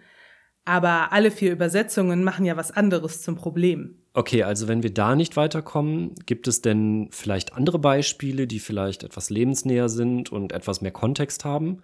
aber 0.65 1.13
alle 1.13 1.31
vier 1.31 1.53
Übersetzungen 1.53 2.25
machen 2.25 2.45
ja 2.45 2.57
was 2.57 2.71
anderes 2.71 3.23
zum 3.23 3.37
Problem. 3.37 3.97
Okay, 4.13 4.43
also 4.43 4.67
wenn 4.67 4.83
wir 4.83 4.93
da 4.93 5.15
nicht 5.15 5.37
weiterkommen, 5.37 6.15
gibt 6.27 6.49
es 6.49 6.63
denn 6.63 7.09
vielleicht 7.13 7.53
andere 7.53 7.79
Beispiele, 7.79 8.47
die 8.47 8.59
vielleicht 8.59 9.05
etwas 9.05 9.31
lebensnäher 9.31 9.89
sind 9.89 10.33
und 10.33 10.53
etwas 10.53 10.81
mehr 10.81 10.91
Kontext 10.91 11.45
haben? 11.45 11.83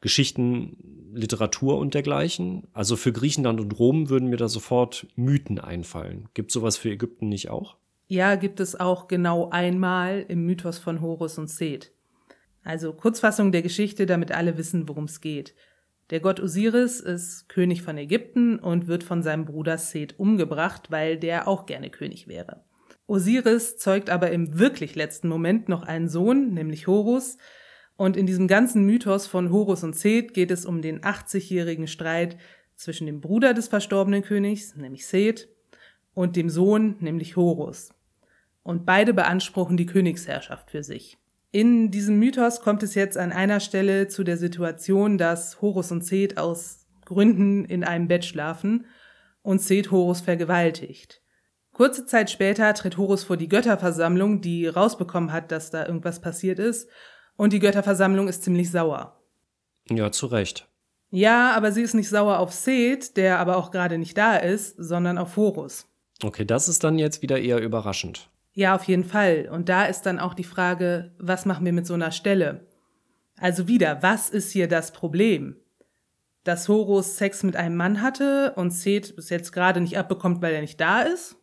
Geschichten, 0.00 1.10
Literatur 1.12 1.78
und 1.78 1.94
dergleichen? 1.94 2.68
Also 2.72 2.96
für 2.96 3.12
Griechenland 3.12 3.60
und 3.60 3.78
Rom 3.78 4.08
würden 4.08 4.28
mir 4.28 4.36
da 4.36 4.48
sofort 4.48 5.06
Mythen 5.16 5.58
einfallen. 5.58 6.28
Gibt 6.34 6.52
sowas 6.52 6.76
für 6.76 6.90
Ägypten 6.90 7.28
nicht 7.28 7.50
auch? 7.50 7.76
Ja, 8.06 8.36
gibt 8.36 8.60
es 8.60 8.78
auch 8.78 9.08
genau 9.08 9.50
einmal 9.50 10.24
im 10.28 10.46
Mythos 10.46 10.78
von 10.78 11.02
Horus 11.02 11.36
und 11.36 11.50
Seth. 11.50 11.92
Also 12.64 12.92
Kurzfassung 12.92 13.52
der 13.52 13.62
Geschichte, 13.62 14.06
damit 14.06 14.32
alle 14.32 14.56
wissen, 14.56 14.88
worum 14.88 15.04
es 15.04 15.20
geht. 15.20 15.54
Der 16.10 16.20
Gott 16.20 16.40
Osiris 16.40 17.00
ist 17.00 17.48
König 17.48 17.82
von 17.82 17.98
Ägypten 17.98 18.58
und 18.58 18.86
wird 18.86 19.04
von 19.04 19.22
seinem 19.22 19.44
Bruder 19.44 19.76
Seth 19.76 20.18
umgebracht, 20.18 20.90
weil 20.90 21.18
der 21.18 21.46
auch 21.46 21.66
gerne 21.66 21.90
König 21.90 22.28
wäre. 22.28 22.64
Osiris 23.06 23.76
zeugt 23.76 24.08
aber 24.08 24.30
im 24.30 24.58
wirklich 24.58 24.94
letzten 24.94 25.28
Moment 25.28 25.68
noch 25.68 25.82
einen 25.82 26.08
Sohn, 26.08 26.54
nämlich 26.54 26.86
Horus, 26.86 27.36
und 27.96 28.16
in 28.16 28.26
diesem 28.26 28.46
ganzen 28.46 28.84
Mythos 28.84 29.26
von 29.26 29.50
Horus 29.50 29.82
und 29.82 29.96
Seth 29.96 30.32
geht 30.32 30.52
es 30.52 30.64
um 30.64 30.82
den 30.82 31.00
80-jährigen 31.00 31.88
Streit 31.88 32.38
zwischen 32.76 33.06
dem 33.06 33.20
Bruder 33.20 33.54
des 33.54 33.66
verstorbenen 33.66 34.22
Königs, 34.22 34.76
nämlich 34.76 35.04
Seth, 35.06 35.48
und 36.14 36.36
dem 36.36 36.48
Sohn, 36.48 36.96
nämlich 37.00 37.36
Horus. 37.36 37.92
Und 38.62 38.86
beide 38.86 39.12
beanspruchen 39.14 39.76
die 39.76 39.86
Königsherrschaft 39.86 40.70
für 40.70 40.84
sich. 40.84 41.18
In 41.50 41.90
diesem 41.90 42.18
Mythos 42.18 42.60
kommt 42.60 42.82
es 42.82 42.94
jetzt 42.94 43.16
an 43.16 43.32
einer 43.32 43.60
Stelle 43.60 44.08
zu 44.08 44.22
der 44.22 44.36
Situation, 44.36 45.16
dass 45.16 45.62
Horus 45.62 45.90
und 45.90 46.04
Seth 46.04 46.36
aus 46.36 46.86
Gründen 47.06 47.64
in 47.64 47.84
einem 47.84 48.06
Bett 48.06 48.26
schlafen 48.26 48.84
und 49.40 49.62
Seth 49.62 49.90
Horus 49.90 50.20
vergewaltigt. 50.20 51.22
Kurze 51.72 52.04
Zeit 52.04 52.30
später 52.30 52.74
tritt 52.74 52.98
Horus 52.98 53.24
vor 53.24 53.38
die 53.38 53.48
Götterversammlung, 53.48 54.42
die 54.42 54.66
rausbekommen 54.66 55.32
hat, 55.32 55.50
dass 55.50 55.70
da 55.70 55.86
irgendwas 55.86 56.20
passiert 56.20 56.58
ist, 56.58 56.88
und 57.36 57.52
die 57.52 57.60
Götterversammlung 57.60 58.28
ist 58.28 58.42
ziemlich 58.42 58.70
sauer. 58.70 59.18
Ja, 59.88 60.10
zu 60.10 60.26
Recht. 60.26 60.68
Ja, 61.10 61.52
aber 61.52 61.72
sie 61.72 61.82
ist 61.82 61.94
nicht 61.94 62.08
sauer 62.10 62.40
auf 62.40 62.52
Seth, 62.52 63.16
der 63.16 63.38
aber 63.38 63.56
auch 63.56 63.70
gerade 63.70 63.96
nicht 63.96 64.18
da 64.18 64.36
ist, 64.36 64.74
sondern 64.76 65.16
auf 65.16 65.36
Horus. 65.36 65.86
Okay, 66.22 66.44
das 66.44 66.68
ist 66.68 66.84
dann 66.84 66.98
jetzt 66.98 67.22
wieder 67.22 67.38
eher 67.38 67.62
überraschend. 67.62 68.28
Ja, 68.58 68.74
auf 68.74 68.82
jeden 68.88 69.04
Fall. 69.04 69.48
Und 69.52 69.68
da 69.68 69.84
ist 69.84 70.02
dann 70.02 70.18
auch 70.18 70.34
die 70.34 70.42
Frage, 70.42 71.12
was 71.20 71.46
machen 71.46 71.64
wir 71.64 71.72
mit 71.72 71.86
so 71.86 71.94
einer 71.94 72.10
Stelle? 72.10 72.66
Also 73.36 73.68
wieder, 73.68 74.02
was 74.02 74.30
ist 74.30 74.50
hier 74.50 74.66
das 74.66 74.90
Problem? 74.90 75.54
Dass 76.42 76.68
Horus 76.68 77.18
Sex 77.18 77.44
mit 77.44 77.54
einem 77.54 77.76
Mann 77.76 78.02
hatte 78.02 78.54
und 78.56 78.72
Seth 78.72 79.14
bis 79.14 79.30
jetzt 79.30 79.52
gerade 79.52 79.80
nicht 79.80 79.96
abbekommt, 79.96 80.42
weil 80.42 80.54
er 80.54 80.60
nicht 80.60 80.80
da 80.80 81.02
ist? 81.02 81.36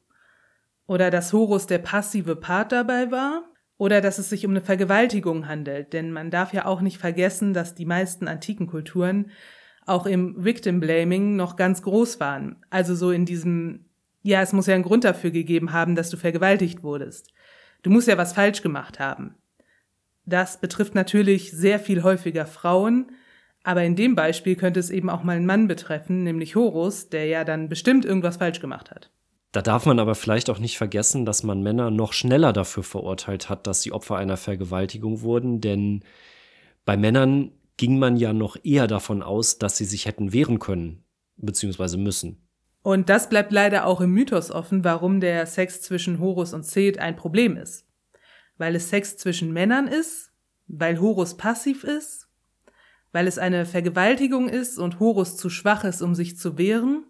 Oder 0.88 1.10
dass 1.10 1.32
Horus 1.32 1.68
der 1.68 1.78
passive 1.78 2.36
Part 2.36 2.74
dabei 2.74 3.12
war? 3.12 3.46
Oder 3.78 4.02
dass 4.02 4.18
es 4.18 4.28
sich 4.28 4.46
um 4.46 4.52
eine 4.52 4.60
Vergewaltigung 4.60 5.48
handelt? 5.48 5.94
Denn 5.94 6.12
man 6.12 6.32
darf 6.32 6.52
ja 6.52 6.66
auch 6.66 6.82
nicht 6.82 6.98
vergessen, 6.98 7.54
dass 7.54 7.76
die 7.76 7.86
meisten 7.86 8.28
antiken 8.28 8.68
Kulturen 8.68 9.32
auch 9.86 10.06
im 10.06 10.44
Victim 10.44 10.82
Blaming 10.82 11.38
noch 11.38 11.56
ganz 11.56 11.82
groß 11.82 12.20
waren. 12.20 12.58
Also 12.70 12.94
so 12.94 13.12
in 13.12 13.26
diesem 13.26 13.85
ja, 14.26 14.42
es 14.42 14.54
muss 14.54 14.66
ja 14.66 14.74
einen 14.74 14.84
Grund 14.84 15.04
dafür 15.04 15.30
gegeben 15.30 15.72
haben, 15.72 15.94
dass 15.94 16.10
du 16.10 16.18
vergewaltigt 16.18 16.82
wurdest. 16.82 17.32
Du 17.84 17.92
musst 17.92 18.08
ja 18.08 18.18
was 18.18 18.34
falsch 18.34 18.64
gemacht 18.64 19.00
haben. 19.00 19.36
Das 20.26 20.60
betrifft 20.60 20.96
natürlich 20.96 21.52
sehr 21.52 21.80
viel 21.80 22.02
häufiger 22.02 22.48
Frauen, 22.48 23.12
aber 23.64 23.84
in 23.84 23.96
dem 23.96 24.16
Beispiel 24.16 24.56
könnte 24.56 24.80
es 24.80 24.90
eben 24.90 25.12
auch 25.12 25.22
mal 25.22 25.36
einen 25.36 25.46
Mann 25.46 25.68
betreffen, 25.68 26.24
nämlich 26.24 26.56
Horus, 26.56 27.10
der 27.10 27.28
ja 27.28 27.44
dann 27.44 27.70
bestimmt 27.70 28.04
irgendwas 28.04 28.38
falsch 28.38 28.60
gemacht 28.60 28.90
hat. 28.90 29.12
Da 29.52 29.62
darf 29.62 29.86
man 29.86 30.00
aber 30.00 30.16
vielleicht 30.16 30.50
auch 30.50 30.58
nicht 30.58 30.80
vergessen, 30.80 31.26
dass 31.26 31.44
man 31.44 31.62
Männer 31.62 31.92
noch 31.92 32.12
schneller 32.12 32.52
dafür 32.52 32.82
verurteilt 32.82 33.48
hat, 33.48 33.68
dass 33.68 33.84
sie 33.84 33.92
Opfer 33.92 34.18
einer 34.18 34.38
Vergewaltigung 34.38 35.22
wurden, 35.22 35.62
denn 35.62 36.04
bei 36.84 36.98
Männern 36.98 37.52
ging 37.78 38.00
man 38.00 38.18
ja 38.18 38.34
noch 38.34 38.58
eher 38.64 38.88
davon 38.88 39.22
aus, 39.22 39.60
dass 39.60 39.78
sie 39.78 39.86
sich 39.86 40.08
hätten 40.08 40.34
wehren 40.34 40.58
können, 40.58 41.04
beziehungsweise 41.38 42.00
müssen. 42.00 42.45
Und 42.86 43.10
das 43.10 43.30
bleibt 43.30 43.52
leider 43.52 43.88
auch 43.88 44.00
im 44.00 44.12
Mythos 44.12 44.52
offen, 44.52 44.84
warum 44.84 45.20
der 45.20 45.48
Sex 45.48 45.82
zwischen 45.82 46.20
Horus 46.20 46.54
und 46.54 46.68
Seth 46.68 47.00
ein 47.00 47.16
Problem 47.16 47.58
ist. 47.58 47.88
Weil 48.60 48.76
es 48.76 48.90
Sex 48.90 49.18
zwischen 49.18 49.52
Männern 49.52 49.88
ist, 49.88 50.32
weil 50.68 51.02
Horus 51.02 51.36
passiv 51.36 51.84
ist, 51.84 52.28
weil 53.12 53.26
es 53.26 53.40
eine 53.40 53.66
Vergewaltigung 53.66 54.48
ist 54.48 54.78
und 54.78 55.00
Horus 55.00 55.36
zu 55.36 55.50
schwach 55.50 55.84
ist, 55.84 56.04
um 56.04 56.14
sich 56.14 56.38
zu 56.38 56.60
wehren. 56.60 57.08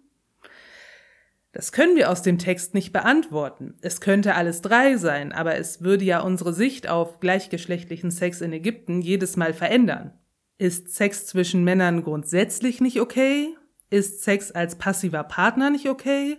Das 1.52 1.74
können 1.74 1.98
wir 1.98 2.10
aus 2.10 2.22
dem 2.22 2.38
Text 2.38 2.74
nicht 2.74 2.94
beantworten. 2.94 3.76
Es 3.82 4.00
könnte 4.00 4.36
alles 4.36 4.62
drei 4.62 4.96
sein, 4.96 5.34
aber 5.34 5.58
es 5.58 5.82
würde 5.82 6.06
ja 6.06 6.22
unsere 6.22 6.54
Sicht 6.54 6.88
auf 6.88 7.20
gleichgeschlechtlichen 7.20 8.12
Sex 8.12 8.40
in 8.40 8.54
Ägypten 8.54 9.02
jedes 9.02 9.36
Mal 9.36 9.54
verändern. 9.54 10.14
Ist 10.58 10.96
Sex 10.96 11.26
zwischen 11.26 11.66
Männern 11.66 12.02
grundsätzlich 12.02 12.80
nicht 12.80 13.02
okay? 13.02 13.58
Ist 13.90 14.24
Sex 14.24 14.52
als 14.52 14.78
passiver 14.78 15.24
Partner 15.24 15.70
nicht 15.70 15.90
okay? 15.90 16.38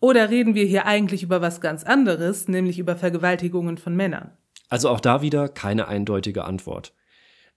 Oder 0.00 0.30
reden 0.30 0.54
wir 0.54 0.64
hier 0.64 0.86
eigentlich 0.86 1.22
über 1.22 1.40
was 1.40 1.60
ganz 1.60 1.84
anderes, 1.84 2.48
nämlich 2.48 2.78
über 2.78 2.96
Vergewaltigungen 2.96 3.78
von 3.78 3.96
Männern? 3.96 4.30
Also 4.68 4.88
auch 4.90 5.00
da 5.00 5.22
wieder 5.22 5.48
keine 5.48 5.88
eindeutige 5.88 6.44
Antwort. 6.44 6.92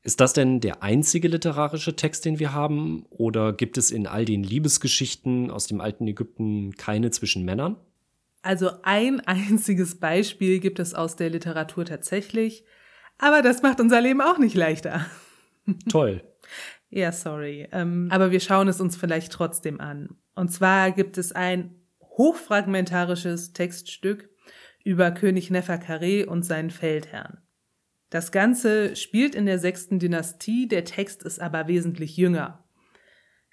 Ist 0.04 0.20
das 0.20 0.34
denn 0.34 0.60
der 0.60 0.82
einzige 0.82 1.28
literarische 1.28 1.96
Text, 1.96 2.26
den 2.26 2.40
wir 2.40 2.54
haben? 2.54 3.06
Oder 3.10 3.54
gibt 3.54 3.78
es 3.78 3.92
in 3.92 4.08
all 4.08 4.26
den 4.26 4.44
Liebesgeschichten 4.44 5.52
aus 5.52 5.68
dem 5.68 5.80
alten 5.80 6.08
Ägypten 6.08 6.76
keine 6.76 7.12
zwischen 7.12 7.46
Männern? 7.46 7.78
Also 8.42 8.72
ein 8.82 9.20
einziges 9.28 10.00
Beispiel 10.00 10.60
gibt 10.60 10.80
es 10.80 10.96
aus 10.96 11.16
der 11.16 11.30
Literatur 11.30 11.86
tatsächlich, 11.86 12.64
aber 13.20 13.44
das 13.44 13.62
macht 13.62 13.80
unser 13.80 14.02
Leben 14.02 14.22
auch 14.22 14.40
nicht 14.40 14.56
leichter. 14.56 15.06
Toll. 15.90 16.24
Ja, 16.92 17.12
sorry. 17.14 17.68
Ähm, 17.72 18.10
aber 18.12 18.32
wir 18.32 18.42
schauen 18.42 18.68
es 18.68 18.82
uns 18.82 18.98
vielleicht 18.98 19.32
trotzdem 19.32 19.80
an. 19.80 20.10
Und 20.36 20.50
zwar 20.50 20.92
gibt 20.92 21.18
es 21.18 21.32
ein 21.32 21.76
hochfragmentarisches 22.02 23.54
Textstück 23.54 24.30
über 24.84 25.12
König 25.12 25.50
Neferkare 25.50 26.26
und 26.26 26.44
seinen 26.44 26.70
Feldherrn. 26.70 27.38
Das 28.10 28.34
Ganze 28.34 28.98
spielt 28.98 29.36
in 29.36 29.46
der 29.46 29.58
sechsten 29.58 30.00
Dynastie, 30.00 30.68
der 30.68 30.84
Text 30.84 31.24
ist 31.24 31.40
aber 31.40 31.68
wesentlich 31.68 32.18
jünger. 32.18 32.66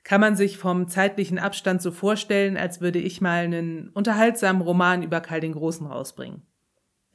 Kann 0.02 0.20
man 0.20 0.34
sich 0.34 0.58
vom 0.58 0.88
zeitlichen 0.88 1.38
Abstand 1.38 1.80
so 1.80 1.92
vorstellen, 1.92 2.56
als 2.56 2.80
würde 2.80 2.98
ich 2.98 3.20
mal 3.20 3.44
einen 3.44 3.90
unterhaltsamen 3.90 4.62
Roman 4.62 5.04
über 5.04 5.20
Karl 5.20 5.40
den 5.40 5.52
Großen 5.52 5.86
rausbringen. 5.86 6.42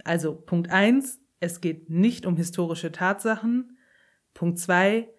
Also 0.05 0.35
Punkt 0.35 0.69
eins: 0.71 1.19
es 1.41 1.59
geht 1.59 1.89
nicht 1.89 2.25
um 2.25 2.37
historische 2.37 2.93
Tatsachen. 2.93 3.77
Punkt 4.33 4.59
zwei: 4.59 5.09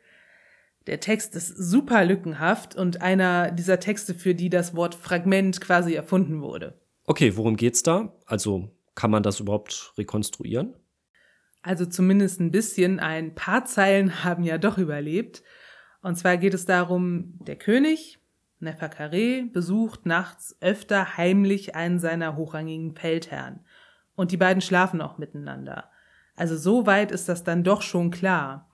der 0.86 1.00
Text 1.00 1.34
ist 1.34 1.48
super 1.48 2.04
lückenhaft 2.04 2.76
und 2.76 3.00
einer 3.00 3.50
dieser 3.50 3.80
Texte, 3.80 4.14
für 4.14 4.34
die 4.34 4.50
das 4.50 4.76
Wort 4.76 4.94
Fragment 4.94 5.60
quasi 5.60 5.94
erfunden 5.94 6.42
wurde. 6.42 6.78
Okay, 7.06 7.36
worum 7.36 7.56
geht's 7.56 7.82
da? 7.82 8.14
Also 8.26 8.70
kann 8.94 9.10
man 9.10 9.22
das 9.22 9.40
überhaupt 9.40 9.92
rekonstruieren? 9.96 10.74
Also 11.62 11.86
zumindest 11.86 12.40
ein 12.40 12.50
bisschen. 12.50 13.00
Ein 13.00 13.34
paar 13.34 13.64
Zeilen 13.64 14.24
haben 14.24 14.44
ja 14.44 14.58
doch 14.58 14.76
überlebt. 14.76 15.42
Und 16.02 16.16
zwar 16.16 16.36
geht 16.36 16.52
es 16.52 16.66
darum, 16.66 17.38
der 17.40 17.56
König, 17.56 18.18
Neferkare, 18.60 19.44
besucht 19.50 20.04
nachts 20.04 20.56
öfter 20.60 21.16
heimlich 21.16 21.74
einen 21.74 21.98
seiner 21.98 22.36
hochrangigen 22.36 22.94
Feldherren. 22.94 23.60
Und 24.14 24.30
die 24.30 24.36
beiden 24.36 24.60
schlafen 24.60 25.00
auch 25.00 25.16
miteinander. 25.16 25.90
Also 26.36 26.56
so 26.56 26.84
weit 26.84 27.10
ist 27.10 27.28
das 27.28 27.44
dann 27.44 27.64
doch 27.64 27.80
schon 27.80 28.10
klar. 28.10 28.68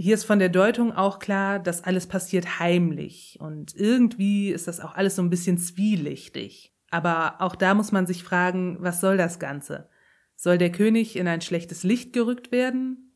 Hier 0.00 0.14
ist 0.14 0.24
von 0.24 0.38
der 0.38 0.48
Deutung 0.48 0.92
auch 0.92 1.18
klar, 1.18 1.58
dass 1.58 1.84
alles 1.84 2.06
passiert 2.06 2.58
heimlich 2.58 3.36
und 3.38 3.76
irgendwie 3.76 4.48
ist 4.48 4.66
das 4.66 4.80
auch 4.80 4.94
alles 4.94 5.16
so 5.16 5.20
ein 5.20 5.28
bisschen 5.28 5.58
zwielichtig. 5.58 6.74
Aber 6.90 7.42
auch 7.42 7.54
da 7.54 7.74
muss 7.74 7.92
man 7.92 8.06
sich 8.06 8.24
fragen, 8.24 8.78
was 8.80 9.02
soll 9.02 9.18
das 9.18 9.38
Ganze? 9.38 9.90
Soll 10.36 10.56
der 10.56 10.72
König 10.72 11.16
in 11.16 11.28
ein 11.28 11.42
schlechtes 11.42 11.82
Licht 11.82 12.14
gerückt 12.14 12.50
werden? 12.50 13.14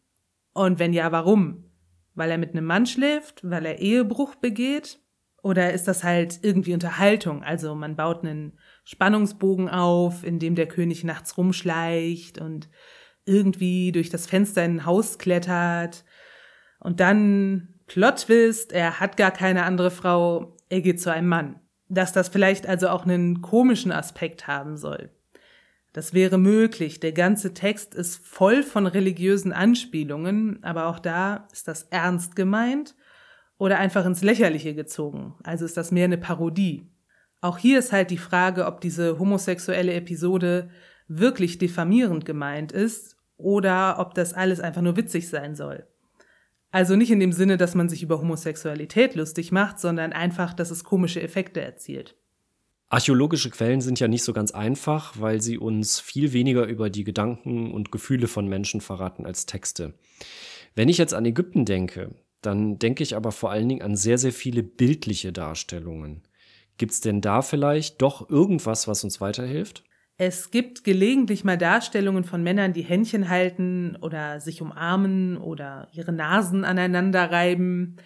Und 0.53 0.79
wenn 0.79 0.93
ja, 0.93 1.11
warum? 1.11 1.71
Weil 2.13 2.31
er 2.31 2.37
mit 2.37 2.51
einem 2.51 2.67
Mann 2.67 2.85
schläft? 2.85 3.41
Weil 3.49 3.65
er 3.65 3.79
Ehebruch 3.79 4.35
begeht? 4.35 5.01
Oder 5.43 5.73
ist 5.73 5.89
das 5.89 6.05
halt 6.05 6.41
irgendwie 6.43 6.75
Unterhaltung? 6.75 7.43
Also 7.43 7.75
man 7.75 7.97
baut 7.97 8.23
einen 8.25 8.59
Spannungsbogen 8.85 9.71
auf, 9.71 10.23
in 10.23 10.39
dem 10.39 10.55
der 10.55 10.67
König 10.67 11.03
nachts 11.03 11.39
rumschleicht 11.39 12.43
und 12.43 12.69
irgendwie 13.25 13.91
durch 13.91 14.11
das 14.11 14.27
Fenster 14.27 14.63
in 14.67 14.77
ein 14.77 14.85
Haus 14.85 15.17
klettert 15.17 16.05
und 16.85 17.01
dann 17.01 17.75
Plot 17.87 18.27
Twist, 18.27 18.73
er 18.73 19.01
hat 19.01 19.17
gar 19.17 19.31
keine 19.31 19.65
andere 19.65 19.91
Frau, 19.91 20.55
er 20.69 20.83
geht 20.83 21.01
zu 21.01 21.11
einem 21.11 21.29
Mann. 21.29 21.61
Dass 21.89 22.13
das 22.13 22.29
vielleicht 22.29 22.67
also 22.67 22.89
auch 22.89 23.05
einen 23.05 23.41
komischen 23.41 23.91
Aspekt 23.91 24.47
haben 24.47 24.77
soll. 24.77 25.11
Das 25.95 26.13
wäre 26.13 26.39
möglich. 26.39 27.01
Der 27.01 27.13
ganze 27.13 27.55
Text 27.55 27.95
ist 27.95 28.27
voll 28.27 28.63
von 28.63 28.87
religiösen 28.87 29.53
Anspielungen, 29.53 30.63
aber 30.63 30.87
auch 30.87 30.99
da 30.99 31.49
ist 31.53 31.69
das 31.69 31.85
ernst 31.85 32.37
gemeint 32.37 32.95
oder 33.59 33.79
einfach 33.79 34.05
ins 34.05 34.23
Lächerliche 34.23 34.75
gezogen. 34.75 35.35
Also 35.43 35.65
ist 35.65 35.77
das 35.77 35.91
mehr 35.91 36.05
eine 36.05 36.19
Parodie. 36.19 36.91
Auch 37.41 37.57
hier 37.57 37.79
ist 37.79 37.93
halt 37.93 38.11
die 38.11 38.19
Frage, 38.19 38.67
ob 38.67 38.81
diese 38.83 39.19
homosexuelle 39.19 39.95
Episode 39.95 40.69
wirklich 41.09 41.57
diffamierend 41.59 42.27
gemeint 42.27 42.73
ist 42.73 43.17
oder 43.37 43.99
ob 44.01 44.15
das 44.15 44.35
alles 44.35 44.61
einfach 44.61 44.83
nur 44.83 44.97
witzig 44.97 45.29
sein 45.29 45.55
soll. 45.55 45.87
Also 46.75 46.97
nicht 46.97 47.13
in 47.13 47.21
dem 47.21 47.31
Sinne, 47.31 47.57
dass 47.57 47.77
man 47.77 47.89
sich 47.89 48.03
über 48.03 48.19
Homosexualität 48.19 49.15
lustig 49.15 49.53
macht, 49.53 49.79
sondern 49.79 50.13
einfach, 50.13 50.53
dass 50.53 50.73
es 50.73 50.83
komische 50.83 51.23
Effekte 51.23 51.61
erzielt. 51.61 52.17
Archäologische 52.89 53.49
Quellen 53.51 53.81
sind 53.81 54.01
ja 54.01 54.09
nicht 54.09 54.25
so 54.25 54.33
ganz 54.33 54.51
einfach, 54.51 55.15
weil 55.21 55.41
sie 55.41 55.57
uns 55.57 56.01
viel 56.01 56.33
weniger 56.33 56.67
über 56.67 56.91
die 56.91 57.05
Gedanken 57.05 57.71
und 57.73 57.93
Gefühle 57.93 58.27
von 58.27 58.49
Menschen 58.49 58.81
verraten 58.81 59.25
als 59.25 59.47
Texte. 59.47 59.95
Wenn 60.75 60.89
ich 60.89 60.99
jetzt 60.99 61.15
an 61.15 61.25
Ägypten 61.25 61.65
denke, 61.65 62.17
dann 62.41 62.77
denke 62.81 63.05
ich 63.05 63.15
aber 63.15 63.31
vor 63.31 63.53
allen 63.53 63.69
Dingen 63.69 63.83
an 63.83 63.95
sehr, 63.95 64.19
sehr 64.19 64.33
viele 64.33 64.65
bildliche 64.65 65.33
Darstellungen. 65.33 66.23
Gibt 66.77 66.91
es 66.91 67.01
denn 67.01 67.21
da 67.21 67.43
vielleicht 67.43 68.03
doch 68.03 68.29
irgendwas, 68.29 68.89
was 68.89 69.05
uns 69.05 69.21
weiterhilft? 69.21 69.85
Es 70.17 70.53
gibt 70.53 70.85
gelegentlich 70.85 71.43
mal 71.43 71.59
Darstellungen 71.59 72.23
von 72.23 72.43
Männern, 72.43 72.73
die 72.73 72.83
Händchen 72.83 73.29
halten 73.29 73.97
oder 74.01 74.39
sich 74.39 74.63
umarmen 74.63 75.37
oder 75.37 75.89
ihre 75.93 76.13
Nasen 76.13 76.65
aneinander 76.65 77.33
reiben. 77.33 77.97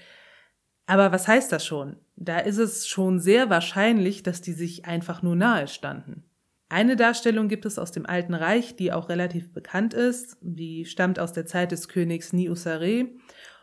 Aber 0.86 1.12
was 1.12 1.28
heißt 1.28 1.52
das 1.52 1.66
schon? 1.66 1.96
Da 2.16 2.38
ist 2.38 2.56
es 2.56 2.88
schon 2.88 3.20
sehr 3.20 3.50
wahrscheinlich, 3.50 4.22
dass 4.22 4.40
die 4.40 4.54
sich 4.54 4.86
einfach 4.86 5.22
nur 5.22 5.36
nahe 5.36 5.68
standen. 5.68 6.24
Eine 6.70 6.96
Darstellung 6.96 7.48
gibt 7.48 7.66
es 7.66 7.78
aus 7.78 7.92
dem 7.92 8.06
Alten 8.06 8.34
Reich, 8.34 8.74
die 8.76 8.92
auch 8.92 9.08
relativ 9.10 9.52
bekannt 9.52 9.92
ist. 9.92 10.38
Die 10.40 10.86
stammt 10.86 11.18
aus 11.18 11.32
der 11.32 11.46
Zeit 11.46 11.72
des 11.72 11.88
Königs 11.88 12.32
Niusare 12.32 13.08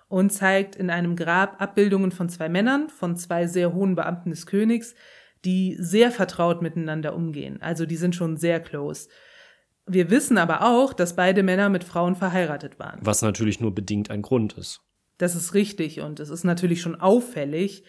und 0.08 0.32
zeigt 0.32 0.76
in 0.76 0.92
einem 0.92 1.16
Grab 1.16 1.62
Abbildungen 1.62 2.12
von 2.12 2.30
zwei 2.30 2.50
Männern, 2.50 2.90
von 2.90 3.18
zwei 3.18 3.48
sehr 3.48 3.74
hohen 3.74 3.96
Beamten 3.96 4.30
des 4.30 4.46
Königs, 4.46 4.96
die 5.46 5.76
sehr 5.80 6.12
vertraut 6.12 6.62
miteinander 6.62 7.16
umgehen. 7.16 7.62
Also 7.62 7.86
die 7.86 7.96
sind 7.96 8.16
schon 8.16 8.38
sehr 8.38 8.60
close. 8.60 9.08
Wir 9.88 10.10
wissen 10.10 10.38
aber 10.38 10.64
auch, 10.64 10.94
dass 10.94 11.16
beide 11.16 11.44
Männer 11.44 11.70
mit 11.70 11.84
Frauen 11.84 12.16
verheiratet 12.16 12.80
waren. 12.80 13.00
Was 13.02 13.22
natürlich 13.22 13.60
nur 13.60 13.74
bedingt 13.74 14.10
ein 14.10 14.24
Grund 14.24 14.54
ist. 14.54 14.82
Das 15.18 15.36
ist 15.36 15.54
richtig 15.54 16.02
und 16.02 16.20
es 16.20 16.30
ist 16.30 16.44
natürlich 16.44 16.82
schon 16.82 17.00
auffällig, 17.00 17.84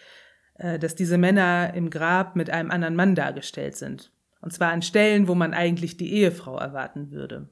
äh, 0.59 0.79
dass 0.79 0.95
diese 0.95 1.19
Männer 1.19 1.73
im 1.75 1.91
Grab 1.91 2.37
mit 2.37 2.51
einem 2.51 2.71
anderen 2.71 2.95
Mann 2.95 3.15
dargestellt 3.15 3.77
sind. 3.77 4.13
Und 4.41 4.53
zwar 4.53 4.71
an 4.71 4.83
Stellen, 4.83 5.27
wo 5.27 5.35
man 5.35 5.55
eigentlich 5.55 5.97
die 5.97 6.13
Ehefrau 6.13 6.59
erwarten 6.59 7.11
würde. 7.11 7.49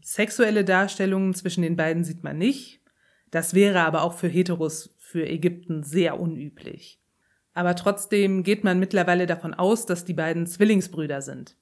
Sexuelle 0.00 0.64
Darstellungen 0.64 1.34
zwischen 1.34 1.62
den 1.62 1.76
beiden 1.76 2.04
sieht 2.04 2.22
man 2.22 2.38
nicht. 2.38 2.80
Das 3.30 3.52
wäre 3.52 3.80
aber 3.80 4.02
auch 4.02 4.14
für 4.14 4.28
Heteros 4.28 4.94
für 4.98 5.26
Ägypten 5.26 5.82
sehr 5.82 6.18
unüblich. 6.18 7.00
Aber 7.58 7.74
trotzdem 7.74 8.44
geht 8.44 8.62
man 8.62 8.78
mittlerweile 8.78 9.26
davon 9.26 9.52
aus, 9.52 9.84
dass 9.84 10.04
die 10.04 10.14
beiden 10.14 10.46
Zwillingsbrüder 10.46 11.22
sind. 11.22 11.56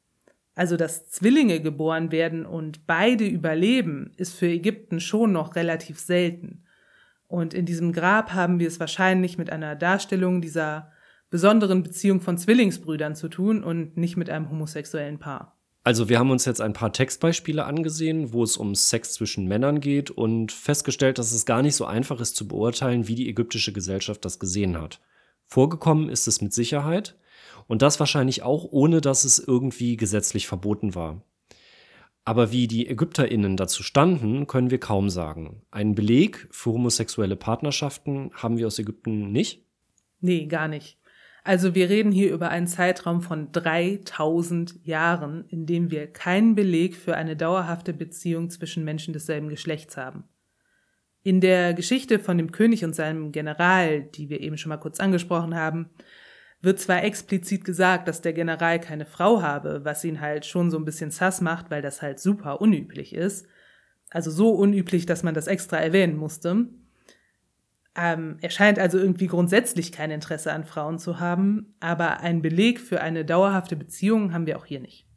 Also, 0.54 0.76
dass 0.76 1.08
Zwillinge 1.08 1.62
geboren 1.62 2.12
werden 2.12 2.44
und 2.44 2.86
beide 2.86 3.26
überleben, 3.26 4.12
ist 4.18 4.34
für 4.34 4.46
Ägypten 4.46 5.00
schon 5.00 5.32
noch 5.32 5.56
relativ 5.56 5.98
selten. 5.98 6.64
Und 7.28 7.54
in 7.54 7.64
diesem 7.64 7.94
Grab 7.94 8.34
haben 8.34 8.58
wir 8.58 8.68
es 8.68 8.78
wahrscheinlich 8.78 9.38
mit 9.38 9.48
einer 9.48 9.74
Darstellung 9.74 10.42
dieser 10.42 10.92
besonderen 11.30 11.82
Beziehung 11.82 12.20
von 12.20 12.36
Zwillingsbrüdern 12.36 13.16
zu 13.16 13.28
tun 13.28 13.64
und 13.64 13.96
nicht 13.96 14.18
mit 14.18 14.28
einem 14.28 14.50
homosexuellen 14.50 15.18
Paar. 15.18 15.56
Also 15.82 16.10
wir 16.10 16.18
haben 16.18 16.30
uns 16.30 16.44
jetzt 16.44 16.60
ein 16.60 16.74
paar 16.74 16.92
Textbeispiele 16.92 17.64
angesehen, 17.64 18.34
wo 18.34 18.42
es 18.42 18.58
um 18.58 18.74
Sex 18.74 19.14
zwischen 19.14 19.46
Männern 19.46 19.80
geht 19.80 20.10
und 20.10 20.52
festgestellt, 20.52 21.16
dass 21.16 21.32
es 21.32 21.46
gar 21.46 21.62
nicht 21.62 21.74
so 21.74 21.86
einfach 21.86 22.20
ist 22.20 22.36
zu 22.36 22.46
beurteilen, 22.46 23.08
wie 23.08 23.14
die 23.14 23.30
ägyptische 23.30 23.72
Gesellschaft 23.72 24.26
das 24.26 24.38
gesehen 24.38 24.78
hat. 24.78 25.00
Vorgekommen 25.46 26.08
ist 26.08 26.26
es 26.26 26.40
mit 26.40 26.52
Sicherheit 26.52 27.16
und 27.66 27.82
das 27.82 28.00
wahrscheinlich 28.00 28.42
auch 28.42 28.64
ohne, 28.64 29.00
dass 29.00 29.24
es 29.24 29.38
irgendwie 29.38 29.96
gesetzlich 29.96 30.46
verboten 30.46 30.94
war. 30.94 31.22
Aber 32.24 32.50
wie 32.50 32.66
die 32.66 32.88
Ägypterinnen 32.88 33.56
dazu 33.56 33.84
standen, 33.84 34.48
können 34.48 34.72
wir 34.72 34.80
kaum 34.80 35.10
sagen. 35.10 35.62
Einen 35.70 35.94
Beleg 35.94 36.48
für 36.50 36.72
homosexuelle 36.72 37.36
Partnerschaften 37.36 38.32
haben 38.34 38.58
wir 38.58 38.66
aus 38.66 38.80
Ägypten 38.80 39.30
nicht? 39.30 39.64
Nee, 40.20 40.46
gar 40.46 40.66
nicht. 40.66 40.98
Also 41.44 41.76
wir 41.76 41.88
reden 41.88 42.10
hier 42.10 42.32
über 42.32 42.48
einen 42.48 42.66
Zeitraum 42.66 43.22
von 43.22 43.52
3000 43.52 44.84
Jahren, 44.84 45.44
in 45.48 45.64
dem 45.64 45.92
wir 45.92 46.08
keinen 46.08 46.56
Beleg 46.56 46.96
für 46.96 47.16
eine 47.16 47.36
dauerhafte 47.36 47.92
Beziehung 47.92 48.50
zwischen 48.50 48.82
Menschen 48.82 49.12
desselben 49.12 49.48
Geschlechts 49.48 49.96
haben. 49.96 50.24
In 51.26 51.40
der 51.40 51.74
Geschichte 51.74 52.20
von 52.20 52.38
dem 52.38 52.52
König 52.52 52.84
und 52.84 52.94
seinem 52.94 53.32
General, 53.32 54.00
die 54.00 54.28
wir 54.28 54.40
eben 54.40 54.56
schon 54.56 54.68
mal 54.68 54.76
kurz 54.76 55.00
angesprochen 55.00 55.56
haben, 55.56 55.90
wird 56.60 56.78
zwar 56.78 57.02
explizit 57.02 57.64
gesagt, 57.64 58.06
dass 58.06 58.20
der 58.20 58.32
General 58.32 58.78
keine 58.78 59.06
Frau 59.06 59.42
habe, 59.42 59.84
was 59.84 60.04
ihn 60.04 60.20
halt 60.20 60.46
schon 60.46 60.70
so 60.70 60.78
ein 60.78 60.84
bisschen 60.84 61.10
sass 61.10 61.40
macht, 61.40 61.68
weil 61.68 61.82
das 61.82 62.00
halt 62.00 62.20
super 62.20 62.60
unüblich 62.60 63.12
ist. 63.12 63.48
Also 64.08 64.30
so 64.30 64.50
unüblich, 64.50 65.04
dass 65.04 65.24
man 65.24 65.34
das 65.34 65.48
extra 65.48 65.78
erwähnen 65.78 66.16
musste. 66.16 66.68
Ähm, 67.96 68.36
er 68.40 68.50
scheint 68.50 68.78
also 68.78 68.96
irgendwie 68.96 69.26
grundsätzlich 69.26 69.90
kein 69.90 70.12
Interesse 70.12 70.52
an 70.52 70.62
Frauen 70.62 71.00
zu 71.00 71.18
haben, 71.18 71.74
aber 71.80 72.20
einen 72.20 72.40
Beleg 72.40 72.78
für 72.78 73.00
eine 73.00 73.24
dauerhafte 73.24 73.74
Beziehung 73.74 74.32
haben 74.32 74.46
wir 74.46 74.58
auch 74.58 74.66
hier 74.66 74.78
nicht. 74.78 75.08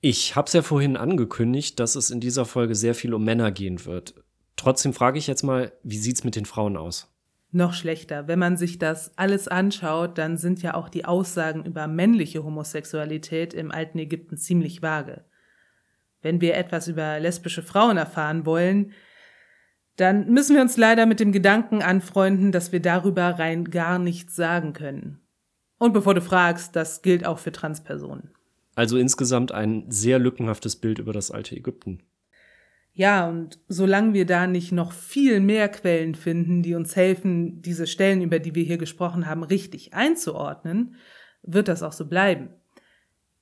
Ich 0.00 0.34
habe 0.34 0.48
es 0.48 0.52
ja 0.52 0.62
vorhin 0.62 0.96
angekündigt, 0.96 1.78
dass 1.78 1.94
es 1.94 2.10
in 2.10 2.18
dieser 2.18 2.44
Folge 2.44 2.74
sehr 2.74 2.96
viel 2.96 3.14
um 3.14 3.22
Männer 3.22 3.52
gehen 3.52 3.84
wird. 3.84 4.23
Trotzdem 4.56 4.92
frage 4.92 5.18
ich 5.18 5.26
jetzt 5.26 5.42
mal, 5.42 5.72
wie 5.82 5.98
sieht's 5.98 6.24
mit 6.24 6.36
den 6.36 6.46
Frauen 6.46 6.76
aus? 6.76 7.14
noch 7.54 7.72
schlechter. 7.72 8.26
Wenn 8.26 8.38
man 8.38 8.56
sich 8.56 8.78
das 8.78 9.16
alles 9.16 9.48
anschaut, 9.48 10.18
dann 10.18 10.36
sind 10.36 10.60
ja 10.62 10.74
auch 10.74 10.88
die 10.88 11.04
Aussagen 11.04 11.64
über 11.64 11.86
männliche 11.86 12.44
Homosexualität 12.44 13.54
im 13.54 13.70
alten 13.70 13.98
Ägypten 13.98 14.36
ziemlich 14.36 14.82
vage. 14.82 15.24
Wenn 16.20 16.40
wir 16.40 16.56
etwas 16.56 16.88
über 16.88 17.20
lesbische 17.20 17.62
Frauen 17.62 17.96
erfahren 17.96 18.44
wollen, 18.44 18.92
dann 19.96 20.28
müssen 20.30 20.56
wir 20.56 20.62
uns 20.62 20.76
leider 20.76 21.06
mit 21.06 21.20
dem 21.20 21.30
Gedanken 21.30 21.80
anfreunden, 21.80 22.50
dass 22.50 22.72
wir 22.72 22.80
darüber 22.80 23.38
rein 23.38 23.66
gar 23.66 24.00
nichts 24.00 24.34
sagen 24.34 24.72
können. 24.72 25.20
Und 25.78 25.92
bevor 25.92 26.14
du 26.14 26.22
fragst, 26.22 26.74
das 26.74 27.02
gilt 27.02 27.24
auch 27.24 27.38
für 27.38 27.52
Transpersonen. 27.52 28.30
Also 28.74 28.96
insgesamt 28.96 29.52
ein 29.52 29.84
sehr 29.88 30.18
lückenhaftes 30.18 30.74
Bild 30.76 30.98
über 30.98 31.12
das 31.12 31.30
alte 31.30 31.54
Ägypten. 31.54 32.02
Ja, 32.96 33.28
und 33.28 33.58
solange 33.66 34.14
wir 34.14 34.24
da 34.24 34.46
nicht 34.46 34.70
noch 34.70 34.92
viel 34.92 35.40
mehr 35.40 35.68
Quellen 35.68 36.14
finden, 36.14 36.62
die 36.62 36.74
uns 36.74 36.94
helfen, 36.94 37.60
diese 37.60 37.88
Stellen, 37.88 38.22
über 38.22 38.38
die 38.38 38.54
wir 38.54 38.62
hier 38.62 38.78
gesprochen 38.78 39.26
haben, 39.26 39.42
richtig 39.42 39.94
einzuordnen, 39.94 40.94
wird 41.42 41.66
das 41.66 41.82
auch 41.82 41.92
so 41.92 42.06
bleiben. 42.06 42.50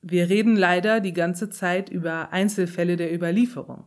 Wir 0.00 0.30
reden 0.30 0.56
leider 0.56 1.00
die 1.00 1.12
ganze 1.12 1.50
Zeit 1.50 1.90
über 1.90 2.32
Einzelfälle 2.32 2.96
der 2.96 3.14
Überlieferung. 3.14 3.84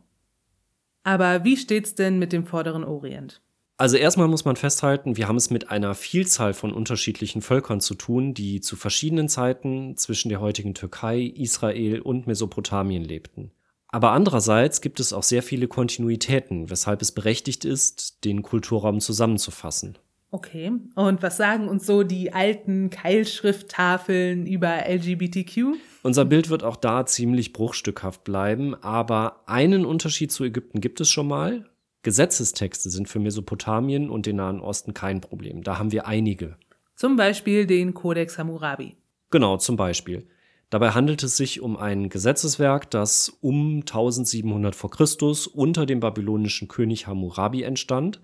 Aber 1.02 1.44
wie 1.44 1.56
steht's 1.56 1.96
denn 1.96 2.20
mit 2.20 2.32
dem 2.32 2.46
vorderen 2.46 2.84
Orient? 2.84 3.42
Also 3.76 3.96
erstmal 3.96 4.28
muss 4.28 4.44
man 4.44 4.56
festhalten, 4.56 5.16
wir 5.16 5.28
haben 5.28 5.36
es 5.36 5.50
mit 5.50 5.70
einer 5.70 5.94
Vielzahl 5.94 6.54
von 6.54 6.72
unterschiedlichen 6.72 7.42
Völkern 7.42 7.80
zu 7.80 7.94
tun, 7.94 8.32
die 8.32 8.60
zu 8.60 8.76
verschiedenen 8.76 9.28
Zeiten 9.28 9.96
zwischen 9.96 10.30
der 10.30 10.40
heutigen 10.40 10.74
Türkei, 10.74 11.20
Israel 11.20 12.00
und 12.00 12.26
Mesopotamien 12.26 13.04
lebten. 13.04 13.50
Aber 13.96 14.12
andererseits 14.12 14.82
gibt 14.82 15.00
es 15.00 15.14
auch 15.14 15.22
sehr 15.22 15.42
viele 15.42 15.68
Kontinuitäten, 15.68 16.68
weshalb 16.68 17.00
es 17.00 17.12
berechtigt 17.12 17.64
ist, 17.64 18.26
den 18.26 18.42
Kulturraum 18.42 19.00
zusammenzufassen. 19.00 19.96
Okay, 20.30 20.70
und 20.96 21.22
was 21.22 21.38
sagen 21.38 21.66
uns 21.66 21.86
so 21.86 22.02
die 22.02 22.30
alten 22.30 22.90
Keilschrifttafeln 22.90 24.46
über 24.46 24.86
LGBTQ? 24.86 25.78
Unser 26.02 26.26
Bild 26.26 26.50
wird 26.50 26.62
auch 26.62 26.76
da 26.76 27.06
ziemlich 27.06 27.54
bruchstückhaft 27.54 28.22
bleiben, 28.22 28.74
aber 28.74 29.40
einen 29.46 29.86
Unterschied 29.86 30.30
zu 30.30 30.44
Ägypten 30.44 30.82
gibt 30.82 31.00
es 31.00 31.08
schon 31.08 31.28
mal. 31.28 31.64
Gesetzestexte 32.02 32.90
sind 32.90 33.08
für 33.08 33.18
Mesopotamien 33.18 34.10
und 34.10 34.26
den 34.26 34.36
Nahen 34.36 34.60
Osten 34.60 34.92
kein 34.92 35.22
Problem. 35.22 35.62
Da 35.62 35.78
haben 35.78 35.90
wir 35.90 36.06
einige. 36.06 36.58
Zum 36.96 37.16
Beispiel 37.16 37.64
den 37.64 37.94
Codex 37.94 38.36
Hammurabi. 38.36 38.94
Genau, 39.30 39.56
zum 39.56 39.76
Beispiel. 39.76 40.28
Dabei 40.76 40.90
handelt 40.90 41.22
es 41.22 41.38
sich 41.38 41.62
um 41.62 41.78
ein 41.78 42.10
Gesetzeswerk, 42.10 42.90
das 42.90 43.30
um 43.40 43.76
1700 43.76 44.76
v. 44.76 44.88
Chr. 44.88 45.06
unter 45.54 45.86
dem 45.86 46.00
babylonischen 46.00 46.68
König 46.68 47.06
Hammurabi 47.06 47.62
entstand 47.62 48.20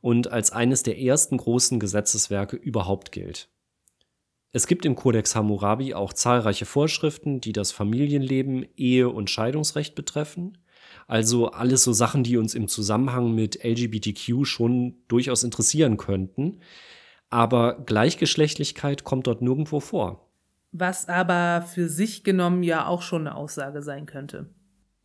und 0.00 0.30
als 0.30 0.52
eines 0.52 0.84
der 0.84 1.00
ersten 1.00 1.38
großen 1.38 1.80
Gesetzeswerke 1.80 2.54
überhaupt 2.54 3.10
gilt. 3.10 3.48
Es 4.52 4.68
gibt 4.68 4.86
im 4.86 4.94
Kodex 4.94 5.34
Hammurabi 5.34 5.92
auch 5.92 6.12
zahlreiche 6.12 6.66
Vorschriften, 6.66 7.40
die 7.40 7.52
das 7.52 7.72
Familienleben, 7.72 8.64
Ehe 8.76 9.08
und 9.08 9.28
Scheidungsrecht 9.28 9.96
betreffen. 9.96 10.58
Also 11.08 11.50
alles 11.50 11.82
so 11.82 11.92
Sachen, 11.92 12.22
die 12.22 12.36
uns 12.36 12.54
im 12.54 12.68
Zusammenhang 12.68 13.34
mit 13.34 13.64
LGBTQ 13.64 14.46
schon 14.46 15.02
durchaus 15.08 15.42
interessieren 15.42 15.96
könnten. 15.96 16.60
Aber 17.28 17.74
Gleichgeschlechtlichkeit 17.74 19.02
kommt 19.02 19.26
dort 19.26 19.42
nirgendwo 19.42 19.80
vor. 19.80 20.27
Was 20.72 21.08
aber 21.08 21.62
für 21.62 21.88
sich 21.88 22.24
genommen 22.24 22.62
ja 22.62 22.86
auch 22.86 23.02
schon 23.02 23.26
eine 23.26 23.36
Aussage 23.36 23.82
sein 23.82 24.06
könnte. 24.06 24.50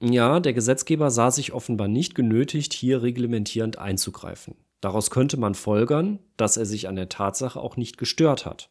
Ja, 0.02 0.39
der 0.39 0.54
Gesetzgeber 0.54 1.10
sah 1.12 1.32
sich 1.32 1.54
offenbar 1.54 1.88
nicht 1.88 2.13
genötigt, 2.13 2.73
hier 2.73 3.02
reglementierend 3.02 3.78
einzugreifen. 3.78 4.56
Daraus 4.82 5.10
könnte 5.10 5.38
man 5.38 5.56
folgern, 5.56 6.19
dass 6.36 6.58
er 6.58 6.65
sich 6.65 6.89
an 6.89 6.97
der 6.97 7.08
Tatsache 7.08 7.60
auch 7.60 7.78
nicht 7.78 7.97
gestört 7.97 8.45
hat. 8.45 8.69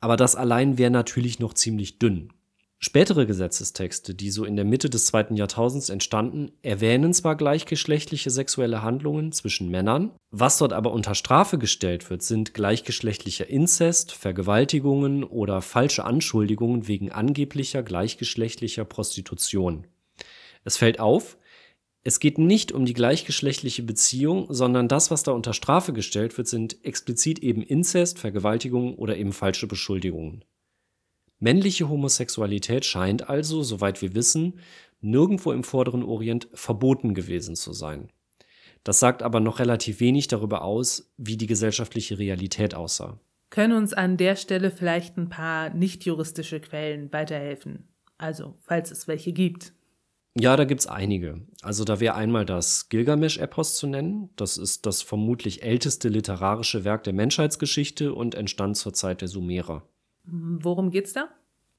Aber 0.00 0.16
das 0.16 0.36
allein 0.36 0.78
wäre 0.78 0.90
natürlich 0.90 1.38
noch 1.38 1.52
ziemlich 1.52 1.98
dünn. 1.98 2.32
Spätere 2.82 3.26
Gesetzestexte, 3.26 4.14
die 4.14 4.30
so 4.30 4.46
in 4.46 4.56
der 4.56 4.64
Mitte 4.64 4.88
des 4.88 5.04
zweiten 5.04 5.36
Jahrtausends 5.36 5.90
entstanden, 5.90 6.50
erwähnen 6.62 7.12
zwar 7.12 7.36
gleichgeschlechtliche 7.36 8.30
sexuelle 8.30 8.82
Handlungen 8.82 9.32
zwischen 9.32 9.68
Männern, 9.68 10.12
was 10.30 10.56
dort 10.56 10.72
aber 10.72 10.92
unter 10.92 11.14
Strafe 11.14 11.58
gestellt 11.58 12.08
wird, 12.08 12.22
sind 12.22 12.54
gleichgeschlechtlicher 12.54 13.46
Inzest, 13.50 14.12
Vergewaltigungen 14.12 15.24
oder 15.24 15.60
falsche 15.60 16.04
Anschuldigungen 16.04 16.88
wegen 16.88 17.12
angeblicher 17.12 17.82
gleichgeschlechtlicher 17.82 18.86
Prostitution. 18.86 19.86
Es 20.64 20.78
fällt 20.78 21.00
auf, 21.00 21.36
es 22.02 22.18
geht 22.18 22.38
nicht 22.38 22.72
um 22.72 22.86
die 22.86 22.94
gleichgeschlechtliche 22.94 23.82
Beziehung, 23.82 24.46
sondern 24.48 24.88
das, 24.88 25.10
was 25.10 25.22
da 25.22 25.32
unter 25.32 25.52
Strafe 25.52 25.92
gestellt 25.92 26.38
wird, 26.38 26.48
sind 26.48 26.82
explizit 26.82 27.40
eben 27.40 27.62
Inzest, 27.62 28.18
Vergewaltigungen 28.18 28.94
oder 28.94 29.18
eben 29.18 29.34
falsche 29.34 29.66
Beschuldigungen. 29.66 30.46
Männliche 31.40 31.88
Homosexualität 31.88 32.84
scheint 32.84 33.28
also, 33.28 33.62
soweit 33.62 34.02
wir 34.02 34.14
wissen, 34.14 34.60
nirgendwo 35.00 35.52
im 35.52 35.64
vorderen 35.64 36.02
Orient 36.02 36.48
verboten 36.52 37.14
gewesen 37.14 37.56
zu 37.56 37.72
sein. 37.72 38.12
Das 38.84 39.00
sagt 39.00 39.22
aber 39.22 39.40
noch 39.40 39.58
relativ 39.58 40.00
wenig 40.00 40.28
darüber 40.28 40.62
aus, 40.62 41.12
wie 41.16 41.36
die 41.36 41.46
gesellschaftliche 41.46 42.18
Realität 42.18 42.74
aussah. 42.74 43.18
Können 43.48 43.76
uns 43.76 43.92
an 43.92 44.16
der 44.16 44.36
Stelle 44.36 44.70
vielleicht 44.70 45.16
ein 45.16 45.28
paar 45.28 45.70
nicht 45.70 46.04
juristische 46.04 46.60
Quellen 46.60 47.12
weiterhelfen? 47.12 47.88
Also, 48.16 48.54
falls 48.60 48.90
es 48.90 49.08
welche 49.08 49.32
gibt. 49.32 49.72
Ja, 50.38 50.56
da 50.56 50.64
gibt's 50.64 50.86
einige. 50.86 51.40
Also 51.62 51.84
da 51.84 51.98
wäre 51.98 52.14
einmal 52.14 52.44
das 52.44 52.88
Gilgamesch-Epos 52.88 53.76
zu 53.76 53.86
nennen. 53.88 54.30
Das 54.36 54.58
ist 54.58 54.86
das 54.86 55.02
vermutlich 55.02 55.62
älteste 55.62 56.08
literarische 56.08 56.84
Werk 56.84 57.02
der 57.04 57.14
Menschheitsgeschichte 57.14 58.14
und 58.14 58.34
entstand 58.34 58.76
zur 58.76 58.92
Zeit 58.92 59.22
der 59.22 59.28
Sumerer. 59.28 59.88
Worum 60.24 60.90
geht's 60.90 61.12
da? 61.12 61.28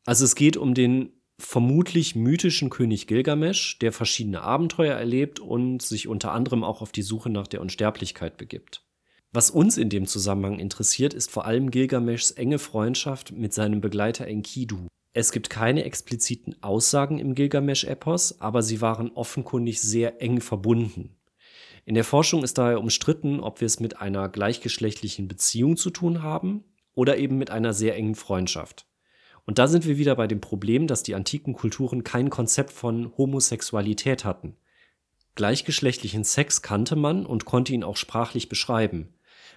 Also 0.06 0.26
es 0.26 0.36
geht 0.36 0.58
um 0.58 0.74
den 0.74 1.14
vermutlich 1.40 2.16
mythischen 2.16 2.70
König 2.70 3.08
Gilgamesch, 3.08 3.80
der 3.80 3.92
verschiedene 3.92 4.42
Abenteuer 4.42 4.96
erlebt 4.96 5.40
und 5.40 5.82
sich 5.82 6.08
unter 6.08 6.32
anderem 6.32 6.64
auch 6.64 6.82
auf 6.82 6.92
die 6.92 7.02
Suche 7.02 7.30
nach 7.30 7.48
der 7.48 7.62
Unsterblichkeit 7.62 8.38
begibt. 8.38 8.86
Was 9.34 9.50
uns 9.50 9.78
in 9.78 9.90
dem 9.90 10.08
Zusammenhang 10.08 10.60
interessiert, 10.60 11.14
ist 11.14 11.32
vor 11.32 11.46
allem 11.46 11.72
Gilgameschs 11.72 12.32
enge 12.32 12.60
Freundschaft 12.60 13.32
mit 13.32 13.54
seinem 13.54 13.82
Begleiter 13.82 14.28
Enkidu. 14.28 14.88
Es 15.14 15.32
gibt 15.32 15.50
keine 15.50 15.84
expliziten 15.84 16.62
Aussagen 16.62 17.18
im 17.18 17.34
Gilgamesch-Epos, 17.36 18.40
aber 18.40 18.62
sie 18.62 18.82
waren 18.82 19.12
offenkundig 19.12 19.82
sehr 19.82 20.22
eng 20.22 20.42
verbunden. 20.42 21.18
In 21.86 21.96
der 21.96 22.04
Forschung 22.04 22.44
ist 22.44 22.58
daher 22.58 22.80
umstritten, 22.80 23.40
ob 23.40 23.62
wir 23.62 23.66
es 23.66 23.80
mit 23.80 24.00
einer 24.00 24.30
gleichgeschlechtlichen 24.30 25.28
Beziehung 25.28 25.78
zu 25.78 25.90
tun 25.90 26.22
haben 26.22 26.64
oder 26.94 27.18
eben 27.18 27.38
mit 27.38 27.50
einer 27.50 27.74
sehr 27.74 27.96
engen 27.96 28.16
Freundschaft. 28.16 28.86
Und 29.46 29.60
da 29.60 29.68
sind 29.68 29.86
wir 29.86 29.98
wieder 29.98 30.16
bei 30.16 30.28
dem 30.28 30.42
Problem, 30.42 30.88
dass 30.88 31.04
die 31.04 31.16
antiken 31.16 31.54
Kulturen 31.54 32.04
kein 32.04 32.30
Konzept 32.30 32.72
von 32.72 33.12
Homosexualität 33.18 34.24
hatten. 34.24 34.56
Gleichgeschlechtlichen 35.36 36.24
Sex 36.24 36.62
kannte 36.62 36.96
man 36.96 37.26
und 37.26 37.46
konnte 37.46 37.74
ihn 37.74 37.84
auch 37.84 37.98
sprachlich 37.98 38.50
beschreiben. 38.50 39.14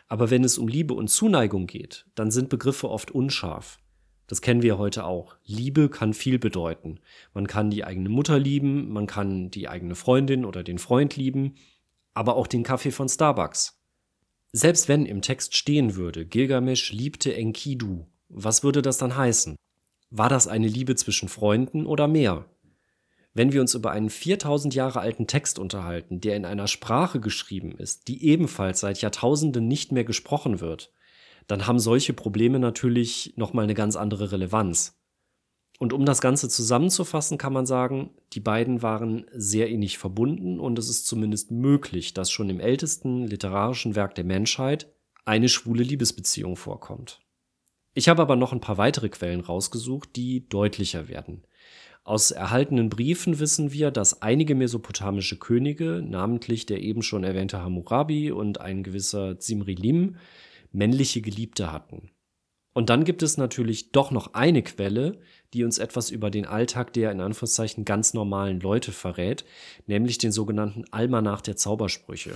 Aber 0.08 0.30
wenn 0.30 0.44
es 0.44 0.58
um 0.58 0.68
Liebe 0.68 0.94
und 0.94 1.08
Zuneigung 1.08 1.66
geht, 1.66 2.06
dann 2.14 2.30
sind 2.30 2.48
Begriffe 2.48 2.88
oft 2.88 3.10
unscharf. 3.10 3.78
Das 4.26 4.40
kennen 4.40 4.62
wir 4.62 4.78
heute 4.78 5.04
auch. 5.04 5.36
Liebe 5.44 5.88
kann 5.88 6.14
viel 6.14 6.38
bedeuten. 6.38 7.00
Man 7.34 7.46
kann 7.46 7.70
die 7.70 7.84
eigene 7.84 8.08
Mutter 8.08 8.38
lieben, 8.38 8.90
man 8.90 9.06
kann 9.06 9.50
die 9.50 9.68
eigene 9.68 9.94
Freundin 9.94 10.44
oder 10.44 10.62
den 10.62 10.78
Freund 10.78 11.16
lieben, 11.16 11.56
aber 12.14 12.36
auch 12.36 12.46
den 12.46 12.62
Kaffee 12.62 12.90
von 12.90 13.08
Starbucks. 13.08 13.83
Selbst 14.56 14.86
wenn 14.86 15.04
im 15.04 15.20
Text 15.20 15.56
stehen 15.56 15.96
würde, 15.96 16.24
Gilgamesch 16.24 16.92
liebte 16.92 17.34
Enkidu, 17.34 18.04
was 18.28 18.62
würde 18.62 18.82
das 18.82 18.98
dann 18.98 19.16
heißen? 19.16 19.56
War 20.10 20.28
das 20.28 20.46
eine 20.46 20.68
Liebe 20.68 20.94
zwischen 20.94 21.28
Freunden 21.28 21.86
oder 21.86 22.06
mehr? 22.06 22.44
Wenn 23.32 23.52
wir 23.52 23.60
uns 23.60 23.74
über 23.74 23.90
einen 23.90 24.10
4000 24.10 24.72
Jahre 24.72 25.00
alten 25.00 25.26
Text 25.26 25.58
unterhalten, 25.58 26.20
der 26.20 26.36
in 26.36 26.44
einer 26.44 26.68
Sprache 26.68 27.18
geschrieben 27.18 27.72
ist, 27.76 28.06
die 28.06 28.24
ebenfalls 28.24 28.78
seit 28.78 29.00
Jahrtausenden 29.00 29.66
nicht 29.66 29.90
mehr 29.90 30.04
gesprochen 30.04 30.60
wird, 30.60 30.92
dann 31.48 31.66
haben 31.66 31.80
solche 31.80 32.12
Probleme 32.12 32.60
natürlich 32.60 33.34
nochmal 33.34 33.64
eine 33.64 33.74
ganz 33.74 33.96
andere 33.96 34.30
Relevanz. 34.30 34.96
Und 35.78 35.92
um 35.92 36.04
das 36.04 36.20
Ganze 36.20 36.48
zusammenzufassen, 36.48 37.36
kann 37.36 37.52
man 37.52 37.66
sagen, 37.66 38.10
die 38.32 38.40
beiden 38.40 38.82
waren 38.82 39.26
sehr 39.34 39.68
innig 39.68 39.98
verbunden 39.98 40.60
und 40.60 40.78
es 40.78 40.88
ist 40.88 41.06
zumindest 41.06 41.50
möglich, 41.50 42.14
dass 42.14 42.30
schon 42.30 42.48
im 42.48 42.60
ältesten 42.60 43.26
literarischen 43.26 43.96
Werk 43.96 44.14
der 44.14 44.24
Menschheit 44.24 44.88
eine 45.24 45.48
schwule 45.48 45.82
Liebesbeziehung 45.82 46.56
vorkommt. 46.56 47.20
Ich 47.94 48.08
habe 48.08 48.22
aber 48.22 48.36
noch 48.36 48.52
ein 48.52 48.60
paar 48.60 48.78
weitere 48.78 49.08
Quellen 49.08 49.40
rausgesucht, 49.40 50.16
die 50.16 50.48
deutlicher 50.48 51.08
werden. 51.08 51.44
Aus 52.02 52.32
erhaltenen 52.32 52.90
Briefen 52.90 53.38
wissen 53.38 53.72
wir, 53.72 53.90
dass 53.90 54.20
einige 54.20 54.54
mesopotamische 54.54 55.38
Könige, 55.38 56.02
namentlich 56.06 56.66
der 56.66 56.82
eben 56.82 57.02
schon 57.02 57.24
erwähnte 57.24 57.62
Hammurabi 57.62 58.30
und 58.30 58.60
ein 58.60 58.82
gewisser 58.82 59.38
Zimrilim, 59.38 60.16
männliche 60.70 61.22
Geliebte 61.22 61.72
hatten. 61.72 62.10
Und 62.74 62.90
dann 62.90 63.04
gibt 63.04 63.22
es 63.22 63.38
natürlich 63.38 63.92
doch 63.92 64.10
noch 64.10 64.34
eine 64.34 64.62
Quelle, 64.62 65.20
die 65.54 65.64
uns 65.64 65.78
etwas 65.78 66.10
über 66.10 66.30
den 66.30 66.46
Alltag 66.46 66.92
der 66.92 67.12
in 67.12 67.20
Anführungszeichen 67.20 67.84
ganz 67.84 68.12
normalen 68.12 68.60
Leute 68.60 68.92
verrät, 68.92 69.44
nämlich 69.86 70.18
den 70.18 70.32
sogenannten 70.32 70.84
Almanach 70.90 71.40
der 71.40 71.56
Zaubersprüche. 71.56 72.34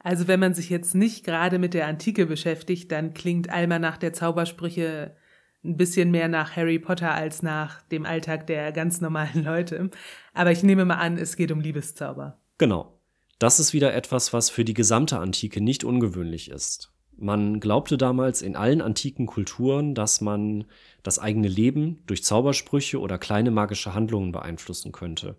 Also 0.00 0.26
wenn 0.26 0.40
man 0.40 0.54
sich 0.54 0.70
jetzt 0.70 0.94
nicht 0.94 1.24
gerade 1.24 1.58
mit 1.58 1.74
der 1.74 1.86
Antike 1.86 2.26
beschäftigt, 2.26 2.90
dann 2.90 3.14
klingt 3.14 3.50
Almanach 3.50 3.98
der 3.98 4.12
Zaubersprüche 4.12 5.14
ein 5.62 5.76
bisschen 5.76 6.10
mehr 6.10 6.28
nach 6.28 6.56
Harry 6.56 6.78
Potter 6.78 7.14
als 7.14 7.42
nach 7.42 7.82
dem 7.82 8.04
Alltag 8.04 8.46
der 8.46 8.72
ganz 8.72 9.00
normalen 9.00 9.44
Leute. 9.44 9.90
Aber 10.32 10.50
ich 10.50 10.62
nehme 10.62 10.84
mal 10.84 10.96
an, 10.96 11.18
es 11.18 11.36
geht 11.36 11.52
um 11.52 11.60
Liebeszauber. 11.60 12.38
Genau. 12.58 12.98
Das 13.38 13.60
ist 13.60 13.72
wieder 13.72 13.94
etwas, 13.94 14.32
was 14.32 14.48
für 14.48 14.64
die 14.64 14.74
gesamte 14.74 15.18
Antike 15.18 15.60
nicht 15.60 15.84
ungewöhnlich 15.84 16.50
ist. 16.50 16.93
Man 17.16 17.60
glaubte 17.60 17.96
damals 17.96 18.42
in 18.42 18.56
allen 18.56 18.80
antiken 18.80 19.26
Kulturen, 19.26 19.94
dass 19.94 20.20
man 20.20 20.64
das 21.02 21.18
eigene 21.18 21.48
Leben 21.48 22.02
durch 22.06 22.24
Zaubersprüche 22.24 23.00
oder 23.00 23.18
kleine 23.18 23.50
magische 23.50 23.94
Handlungen 23.94 24.32
beeinflussen 24.32 24.92
könnte. 24.92 25.36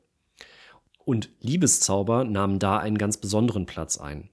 Und 1.04 1.30
Liebeszauber 1.40 2.24
nahmen 2.24 2.60
da 2.60 2.78
einen 2.78 2.98
ganz 2.98 3.18
besonderen 3.18 3.66
Platz 3.66 3.98
ein. 3.98 4.30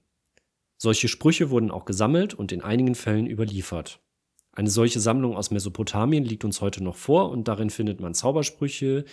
Solche 0.77 1.07
Sprüche 1.07 1.49
wurden 1.49 1.71
auch 1.71 1.85
gesammelt 1.85 2.33
und 2.33 2.51
in 2.51 2.61
einigen 2.61 2.95
Fällen 2.95 3.27
überliefert. 3.27 3.99
Eine 4.51 4.69
solche 4.69 4.99
Sammlung 4.99 5.35
aus 5.35 5.49
Mesopotamien 5.49 6.23
liegt 6.23 6.45
uns 6.45 6.61
heute 6.61 6.83
noch 6.83 6.95
vor 6.95 7.31
und 7.31 7.47
darin 7.47 7.69
findet 7.69 7.99
man 7.99 8.13
Zaubersprüche, 8.13 9.05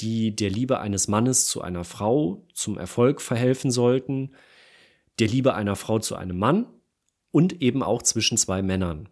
die 0.00 0.34
der 0.34 0.50
Liebe 0.50 0.80
eines 0.80 1.06
Mannes 1.06 1.46
zu 1.46 1.62
einer 1.62 1.84
Frau 1.84 2.46
zum 2.52 2.78
Erfolg 2.78 3.20
verhelfen 3.20 3.70
sollten, 3.70 4.32
der 5.20 5.28
Liebe 5.28 5.54
einer 5.54 5.76
Frau 5.76 6.00
zu 6.00 6.16
einem 6.16 6.38
Mann 6.38 6.66
und 7.30 7.62
eben 7.62 7.82
auch 7.82 8.02
zwischen 8.02 8.38
zwei 8.38 8.62
Männern. 8.62 9.08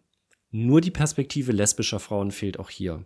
Nur 0.50 0.81
die 0.81 0.90
Perspektive 0.90 1.52
lesbischer 1.52 2.00
Frauen 2.00 2.31
fehlt 2.31 2.59
auch 2.59 2.70
hier. 2.70 3.05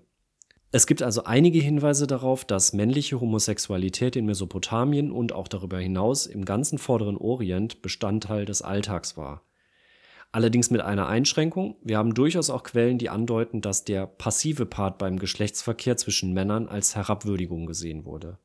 Es 0.73 0.87
gibt 0.87 1.03
also 1.03 1.25
einige 1.25 1.59
Hinweise 1.59 2.07
darauf, 2.07 2.45
dass 2.45 2.73
männliche 2.73 3.21
Homosexualität 3.21 4.15
in 4.15 4.27
Mesopotamien 4.27 5.11
und 5.11 5.33
auch 5.33 5.49
darüber 5.49 5.81
hinaus 5.81 6.27
im 6.27 6.45
ganzen 6.45 6.79
vorderen 6.79 7.17
Orient 7.17 7.83
Bestandteil 7.83 8.45
des 8.45 8.63
Alltags 8.63 9.17
war. 9.17 9.43
Allerdings 10.33 10.71
mit 10.71 10.81
einer 10.81 11.09
Einschränkung, 11.09 11.75
wir 11.83 11.99
haben 11.99 12.15
durchaus 12.15 12.51
auch 12.51 12.63
Quellen, 12.63 12.99
die 12.99 13.09
andeuten, 13.09 13.61
dass 13.63 13.85
der 13.85 14.07
passive 14.07 14.65
Part 14.65 14.99
beim 14.99 15.19
Geschlechtsverkehr 15.19 15.97
zwischen 15.97 16.33
Männern 16.33 16.69
als 16.69 16.95
Herabwürdigung 16.95 17.67
gesehen 17.67 18.05
wurde. 18.05 18.39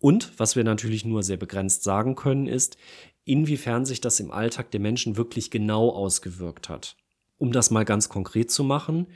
Und, 0.00 0.38
was 0.38 0.56
wir 0.56 0.64
natürlich 0.64 1.06
nur 1.06 1.22
sehr 1.22 1.38
begrenzt 1.38 1.82
sagen 1.82 2.14
können, 2.14 2.46
ist, 2.46 2.76
inwiefern 3.24 3.84
sich 3.84 4.00
das 4.00 4.20
im 4.20 4.30
Alltag 4.30 4.70
der 4.70 4.80
Menschen 4.80 5.16
wirklich 5.16 5.50
genau 5.50 5.90
ausgewirkt 5.90 6.68
hat. 6.68 6.96
Um 7.38 7.52
das 7.52 7.70
mal 7.70 7.84
ganz 7.84 8.08
konkret 8.08 8.50
zu 8.50 8.64
machen, 8.64 9.06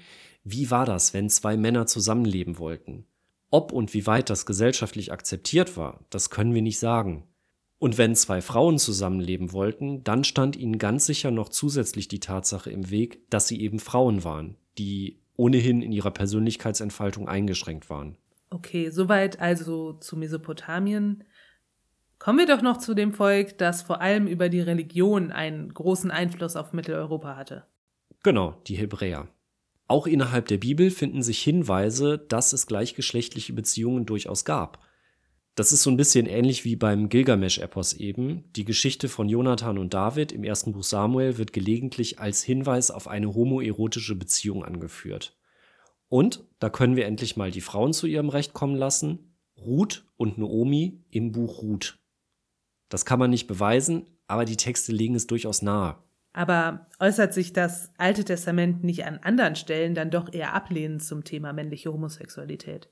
wie 0.45 0.71
war 0.71 0.87
das, 0.87 1.15
wenn 1.15 1.31
zwei 1.31 1.57
Männer 1.57 1.87
zusammenleben 1.87 2.59
wollten? 2.59 3.07
Ob 3.51 3.73
und 3.73 3.95
wie 3.95 4.07
weit 4.07 4.31
das 4.31 4.47
gesellschaftlich 4.47 5.13
akzeptiert 5.13 5.77
war, 5.77 6.05
das 6.11 6.31
können 6.31 6.55
wir 6.55 6.63
nicht 6.63 6.79
sagen. 6.79 7.25
Und 7.79 7.99
wenn 7.99 8.17
zwei 8.17 8.41
Frauen 8.41 8.79
zusammenleben 8.79 9.53
wollten, 9.53 10.03
dann 10.05 10.25
stand 10.25 10.57
ihnen 10.57 10.79
ganz 10.79 11.07
sicher 11.07 11.31
noch 11.31 11.49
zusätzlich 11.49 12.09
die 12.09 12.21
Tatsache 12.21 12.71
im 12.71 12.91
Weg, 12.91 13.29
dass 13.31 13.47
sie 13.47 13.61
eben 13.61 13.79
Frauen 13.79 14.25
waren, 14.25 14.57
die 14.79 15.21
ohnehin 15.37 15.83
in 15.83 15.93
ihrer 15.93 16.11
Persönlichkeitsentfaltung 16.11 17.29
eingeschränkt 17.29 17.91
waren. 17.91 18.17
Okay, 18.51 18.91
soweit 18.91 19.41
also 19.41 19.95
zu 19.95 20.17
Mesopotamien. 20.17 21.25
Kommen 22.25 22.39
wir 22.39 22.47
doch 22.47 22.63
noch 22.63 22.79
zu 22.79 22.95
dem 22.95 23.13
Volk, 23.13 23.59
das 23.59 23.83
vor 23.83 24.01
allem 24.01 24.27
über 24.27 24.49
die 24.49 24.63
Religion 24.63 25.31
einen 25.31 25.69
großen 25.75 26.11
Einfluss 26.11 26.57
auf 26.57 26.73
Mitteleuropa 26.73 27.37
hatte. 27.37 27.67
Genau, 28.23 28.57
die 28.67 28.77
Hebräer. 28.77 29.29
Auch 29.89 30.07
innerhalb 30.07 30.49
der 30.49 30.57
Bibel 30.57 30.91
finden 30.91 31.23
sich 31.23 31.43
Hinweise, 31.43 32.17
dass 32.17 32.55
es 32.55 32.67
gleichgeschlechtliche 32.67 33.53
Beziehungen 33.53 34.07
durchaus 34.07 34.47
gab. 34.47 34.79
Das 35.55 35.71
ist 35.71 35.83
so 35.83 35.91
ein 35.91 35.99
bisschen 35.99 36.25
ähnlich 36.25 36.65
wie 36.65 36.77
beim 36.77 37.11
Gilgamesch-Epos 37.11 37.93
eben. 37.93 38.51
Die 38.57 38.65
Geschichte 38.65 39.11
von 39.11 39.29
Jonathan 39.29 39.77
und 39.77 39.93
David 39.93 40.33
im 40.33 40.45
ersten 40.45 40.73
Buch 40.73 40.83
Samuel 40.83 41.37
wird 41.37 41.53
gelegentlich 41.53 42.21
als 42.21 42.43
Hinweis 42.43 42.91
auf 42.91 43.07
eine 43.07 43.35
homoerotische 43.35 44.15
Beziehung 44.15 44.65
angeführt. 44.65 45.37
Und 46.09 46.43
da 46.59 46.71
können 46.71 46.97
wir 46.97 47.05
endlich 47.05 47.37
mal 47.37 47.51
die 47.51 47.61
Frauen 47.61 47.93
zu 47.93 48.07
ihrem 48.07 48.31
Recht 48.31 48.55
kommen 48.55 48.77
lassen. 48.77 49.37
Ruth 49.59 50.07
und 50.17 50.39
Naomi 50.39 51.05
im 51.11 51.31
Buch 51.31 51.61
Ruth. 51.61 51.99
Das 52.95 53.05
kann 53.05 53.19
man 53.19 53.31
nicht 53.31 53.49
beweisen, 53.49 54.07
aber 54.29 54.45
die 54.45 54.57
Texte 54.57 54.93
legen 54.93 55.17
es 55.17 55.27
durchaus 55.27 55.63
nahe. 55.63 55.97
Aber 56.33 56.87
äußert 57.01 57.35
sich 57.35 57.53
das 57.53 57.91
Alte 57.99 58.25
Testament 58.25 58.85
nicht 58.85 59.05
an 59.05 59.19
anderen 59.21 59.57
Stellen 59.57 59.97
dann 59.97 60.13
doch 60.13 60.33
eher 60.33 60.55
ablehnend 60.55 61.03
zum 61.03 61.25
Thema 61.25 61.53
männliche 61.53 61.93
Homosexualität? 61.93 62.89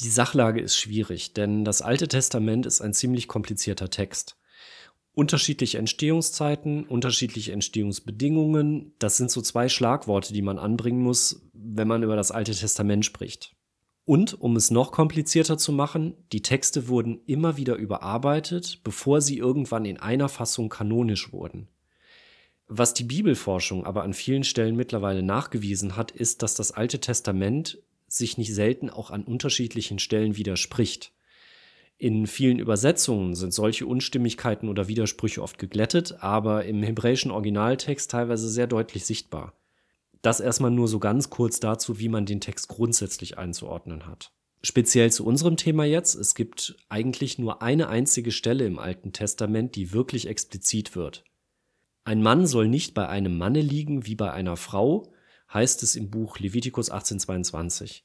Die 0.00 0.08
Sachlage 0.08 0.62
ist 0.62 0.78
schwierig, 0.78 1.34
denn 1.34 1.66
das 1.66 1.82
Alte 1.82 2.08
Testament 2.08 2.64
ist 2.64 2.80
ein 2.80 2.94
ziemlich 2.94 3.28
komplizierter 3.28 3.90
Text. 3.90 4.38
Unterschiedliche 5.12 5.76
Entstehungszeiten, 5.76 6.84
unterschiedliche 6.84 7.52
Entstehungsbedingungen, 7.52 8.94
das 9.00 9.18
sind 9.18 9.30
so 9.30 9.42
zwei 9.42 9.68
Schlagworte, 9.68 10.32
die 10.32 10.40
man 10.40 10.58
anbringen 10.58 11.02
muss, 11.02 11.46
wenn 11.52 11.88
man 11.88 12.02
über 12.02 12.16
das 12.16 12.30
Alte 12.30 12.54
Testament 12.54 13.04
spricht. 13.04 13.54
Und 14.04 14.40
um 14.40 14.56
es 14.56 14.70
noch 14.70 14.90
komplizierter 14.90 15.58
zu 15.58 15.72
machen, 15.72 16.14
die 16.32 16.42
Texte 16.42 16.88
wurden 16.88 17.20
immer 17.26 17.56
wieder 17.56 17.76
überarbeitet, 17.76 18.80
bevor 18.82 19.20
sie 19.20 19.38
irgendwann 19.38 19.84
in 19.84 19.98
einer 19.98 20.28
Fassung 20.28 20.68
kanonisch 20.68 21.32
wurden. 21.32 21.68
Was 22.66 22.94
die 22.94 23.04
Bibelforschung 23.04 23.84
aber 23.84 24.02
an 24.02 24.14
vielen 24.14 24.44
Stellen 24.44 24.76
mittlerweile 24.76 25.22
nachgewiesen 25.22 25.96
hat, 25.96 26.10
ist, 26.10 26.42
dass 26.42 26.54
das 26.54 26.72
Alte 26.72 27.00
Testament 27.00 27.78
sich 28.08 28.38
nicht 28.38 28.54
selten 28.54 28.90
auch 28.90 29.10
an 29.10 29.24
unterschiedlichen 29.24 29.98
Stellen 29.98 30.36
widerspricht. 30.36 31.12
In 31.98 32.26
vielen 32.26 32.58
Übersetzungen 32.58 33.36
sind 33.36 33.54
solche 33.54 33.86
Unstimmigkeiten 33.86 34.68
oder 34.68 34.88
Widersprüche 34.88 35.42
oft 35.42 35.58
geglättet, 35.58 36.16
aber 36.20 36.64
im 36.64 36.82
hebräischen 36.82 37.30
Originaltext 37.30 38.10
teilweise 38.10 38.48
sehr 38.48 38.66
deutlich 38.66 39.04
sichtbar. 39.04 39.52
Das 40.22 40.40
erstmal 40.40 40.70
nur 40.70 40.88
so 40.88 41.00
ganz 41.00 41.30
kurz 41.30 41.60
dazu, 41.60 41.98
wie 41.98 42.08
man 42.08 42.26
den 42.26 42.40
Text 42.40 42.68
grundsätzlich 42.68 43.38
einzuordnen 43.38 44.06
hat. 44.06 44.32
Speziell 44.62 45.10
zu 45.10 45.26
unserem 45.26 45.56
Thema 45.56 45.84
jetzt, 45.84 46.14
es 46.14 46.36
gibt 46.36 46.76
eigentlich 46.88 47.38
nur 47.38 47.62
eine 47.62 47.88
einzige 47.88 48.30
Stelle 48.30 48.64
im 48.64 48.78
Alten 48.78 49.12
Testament, 49.12 49.74
die 49.74 49.92
wirklich 49.92 50.28
explizit 50.28 50.94
wird. 50.94 51.24
Ein 52.04 52.22
Mann 52.22 52.46
soll 52.46 52.68
nicht 52.68 52.94
bei 52.94 53.08
einem 53.08 53.36
Manne 53.36 53.60
liegen 53.60 54.06
wie 54.06 54.14
bei 54.14 54.32
einer 54.32 54.56
Frau, 54.56 55.12
heißt 55.52 55.82
es 55.82 55.96
im 55.96 56.10
Buch 56.10 56.38
Levitikus 56.38 56.90
1822. 56.90 58.04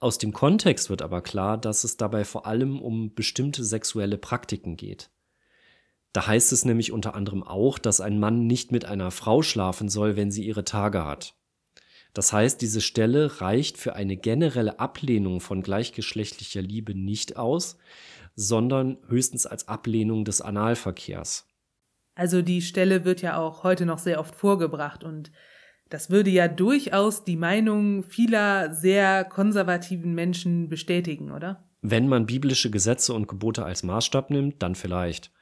Aus 0.00 0.18
dem 0.18 0.32
Kontext 0.32 0.90
wird 0.90 1.00
aber 1.00 1.22
klar, 1.22 1.56
dass 1.56 1.84
es 1.84 1.96
dabei 1.96 2.24
vor 2.24 2.46
allem 2.46 2.82
um 2.82 3.14
bestimmte 3.14 3.62
sexuelle 3.62 4.18
Praktiken 4.18 4.76
geht. 4.76 5.10
Da 6.12 6.26
heißt 6.26 6.52
es 6.52 6.64
nämlich 6.64 6.90
unter 6.90 7.14
anderem 7.14 7.44
auch, 7.44 7.78
dass 7.78 8.00
ein 8.00 8.18
Mann 8.18 8.48
nicht 8.48 8.72
mit 8.72 8.84
einer 8.84 9.12
Frau 9.12 9.42
schlafen 9.42 9.88
soll, 9.88 10.16
wenn 10.16 10.32
sie 10.32 10.44
ihre 10.44 10.64
Tage 10.64 11.04
hat. 11.04 11.36
Das 12.14 12.32
heißt, 12.32 12.60
diese 12.60 12.80
Stelle 12.80 13.40
reicht 13.40 13.78
für 13.78 13.94
eine 13.94 14.16
generelle 14.16 14.78
Ablehnung 14.78 15.40
von 15.40 15.62
gleichgeschlechtlicher 15.62 16.60
Liebe 16.60 16.94
nicht 16.94 17.36
aus, 17.36 17.78
sondern 18.34 18.98
höchstens 19.08 19.46
als 19.46 19.68
Ablehnung 19.68 20.24
des 20.24 20.40
Analverkehrs. 20.40 21.48
Also 22.14 22.42
die 22.42 22.60
Stelle 22.60 23.04
wird 23.04 23.22
ja 23.22 23.38
auch 23.38 23.64
heute 23.64 23.86
noch 23.86 23.98
sehr 23.98 24.20
oft 24.20 24.34
vorgebracht 24.34 25.04
und 25.04 25.32
das 25.88 26.10
würde 26.10 26.30
ja 26.30 26.48
durchaus 26.48 27.24
die 27.24 27.36
Meinung 27.36 28.02
vieler 28.02 28.74
sehr 28.74 29.24
konservativen 29.24 30.14
Menschen 30.14 30.68
bestätigen, 30.68 31.30
oder? 31.30 31.68
Wenn 31.82 32.08
man 32.08 32.26
biblische 32.26 32.70
Gesetze 32.70 33.12
und 33.12 33.28
Gebote 33.28 33.64
als 33.64 33.82
Maßstab 33.82 34.30
nimmt, 34.30 34.62
dann 34.62 34.74
vielleicht. 34.74 35.32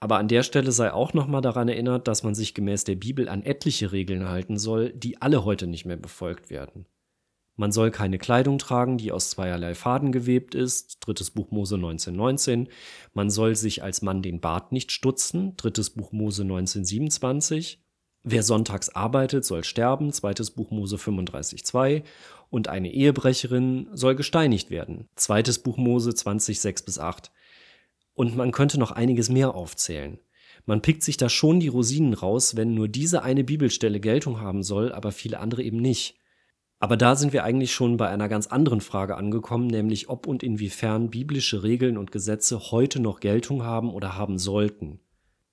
Aber 0.00 0.16
an 0.16 0.28
der 0.28 0.42
Stelle 0.42 0.72
sei 0.72 0.92
auch 0.92 1.12
nochmal 1.12 1.42
daran 1.42 1.68
erinnert, 1.68 2.08
dass 2.08 2.22
man 2.22 2.34
sich 2.34 2.54
gemäß 2.54 2.84
der 2.84 2.96
Bibel 2.96 3.28
an 3.28 3.42
etliche 3.42 3.92
Regeln 3.92 4.28
halten 4.28 4.58
soll, 4.58 4.92
die 4.94 5.20
alle 5.20 5.44
heute 5.44 5.66
nicht 5.66 5.84
mehr 5.84 5.98
befolgt 5.98 6.48
werden. 6.48 6.86
Man 7.56 7.72
soll 7.72 7.90
keine 7.90 8.16
Kleidung 8.16 8.56
tragen, 8.56 8.96
die 8.96 9.12
aus 9.12 9.28
zweierlei 9.28 9.74
Faden 9.74 10.12
gewebt 10.12 10.54
ist, 10.54 10.96
drittes 11.00 11.30
Buch 11.30 11.50
Mose 11.50 11.74
1919. 11.74 12.70
Man 13.12 13.28
soll 13.28 13.54
sich 13.54 13.82
als 13.82 14.00
Mann 14.00 14.22
den 14.22 14.40
Bart 14.40 14.72
nicht 14.72 14.90
stutzen, 14.92 15.54
drittes 15.58 15.90
Buch 15.90 16.10
Mose 16.10 16.42
1927. 16.42 17.84
Wer 18.22 18.42
sonntags 18.42 18.88
arbeitet, 18.88 19.44
soll 19.44 19.64
sterben, 19.64 20.10
zweites 20.12 20.52
Buch 20.52 20.70
Mose 20.70 20.96
35,2 20.96 22.02
und 22.48 22.68
eine 22.68 22.92
Ehebrecherin 22.92 23.88
soll 23.92 24.14
gesteinigt 24.14 24.70
werden, 24.70 25.10
zweites 25.14 25.58
Buch 25.58 25.76
Mose 25.76 26.14
20, 26.14 26.60
6 26.60 26.82
bis 26.82 26.98
8. 26.98 27.30
Und 28.14 28.36
man 28.36 28.52
könnte 28.52 28.78
noch 28.78 28.90
einiges 28.90 29.28
mehr 29.28 29.54
aufzählen. 29.54 30.18
Man 30.66 30.82
pickt 30.82 31.02
sich 31.02 31.16
da 31.16 31.28
schon 31.28 31.60
die 31.60 31.68
Rosinen 31.68 32.14
raus, 32.14 32.56
wenn 32.56 32.74
nur 32.74 32.88
diese 32.88 33.22
eine 33.22 33.44
Bibelstelle 33.44 34.00
Geltung 34.00 34.40
haben 34.40 34.62
soll, 34.62 34.92
aber 34.92 35.12
viele 35.12 35.40
andere 35.40 35.62
eben 35.62 35.78
nicht. 35.78 36.16
Aber 36.78 36.96
da 36.96 37.14
sind 37.14 37.32
wir 37.32 37.44
eigentlich 37.44 37.72
schon 37.72 37.98
bei 37.98 38.08
einer 38.08 38.28
ganz 38.28 38.46
anderen 38.46 38.80
Frage 38.80 39.16
angekommen, 39.16 39.66
nämlich 39.66 40.08
ob 40.08 40.26
und 40.26 40.42
inwiefern 40.42 41.10
biblische 41.10 41.62
Regeln 41.62 41.98
und 41.98 42.10
Gesetze 42.10 42.70
heute 42.70 43.00
noch 43.00 43.20
Geltung 43.20 43.62
haben 43.62 43.92
oder 43.92 44.16
haben 44.16 44.38
sollten. 44.38 45.00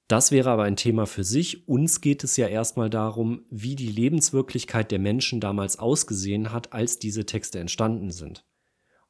Das 0.07 0.31
wäre 0.31 0.49
aber 0.49 0.63
ein 0.63 0.77
Thema 0.77 1.05
für 1.05 1.25
sich. 1.25 1.67
Uns 1.67 1.99
geht 1.99 2.23
es 2.23 2.37
ja 2.37 2.47
erstmal 2.47 2.89
darum, 2.89 3.45
wie 3.49 3.75
die 3.75 3.91
Lebenswirklichkeit 3.91 4.89
der 4.89 4.99
Menschen 4.99 5.41
damals 5.41 5.79
ausgesehen 5.79 6.53
hat, 6.53 6.71
als 6.71 6.97
diese 6.97 7.25
Texte 7.25 7.59
entstanden 7.59 8.11
sind. 8.11 8.45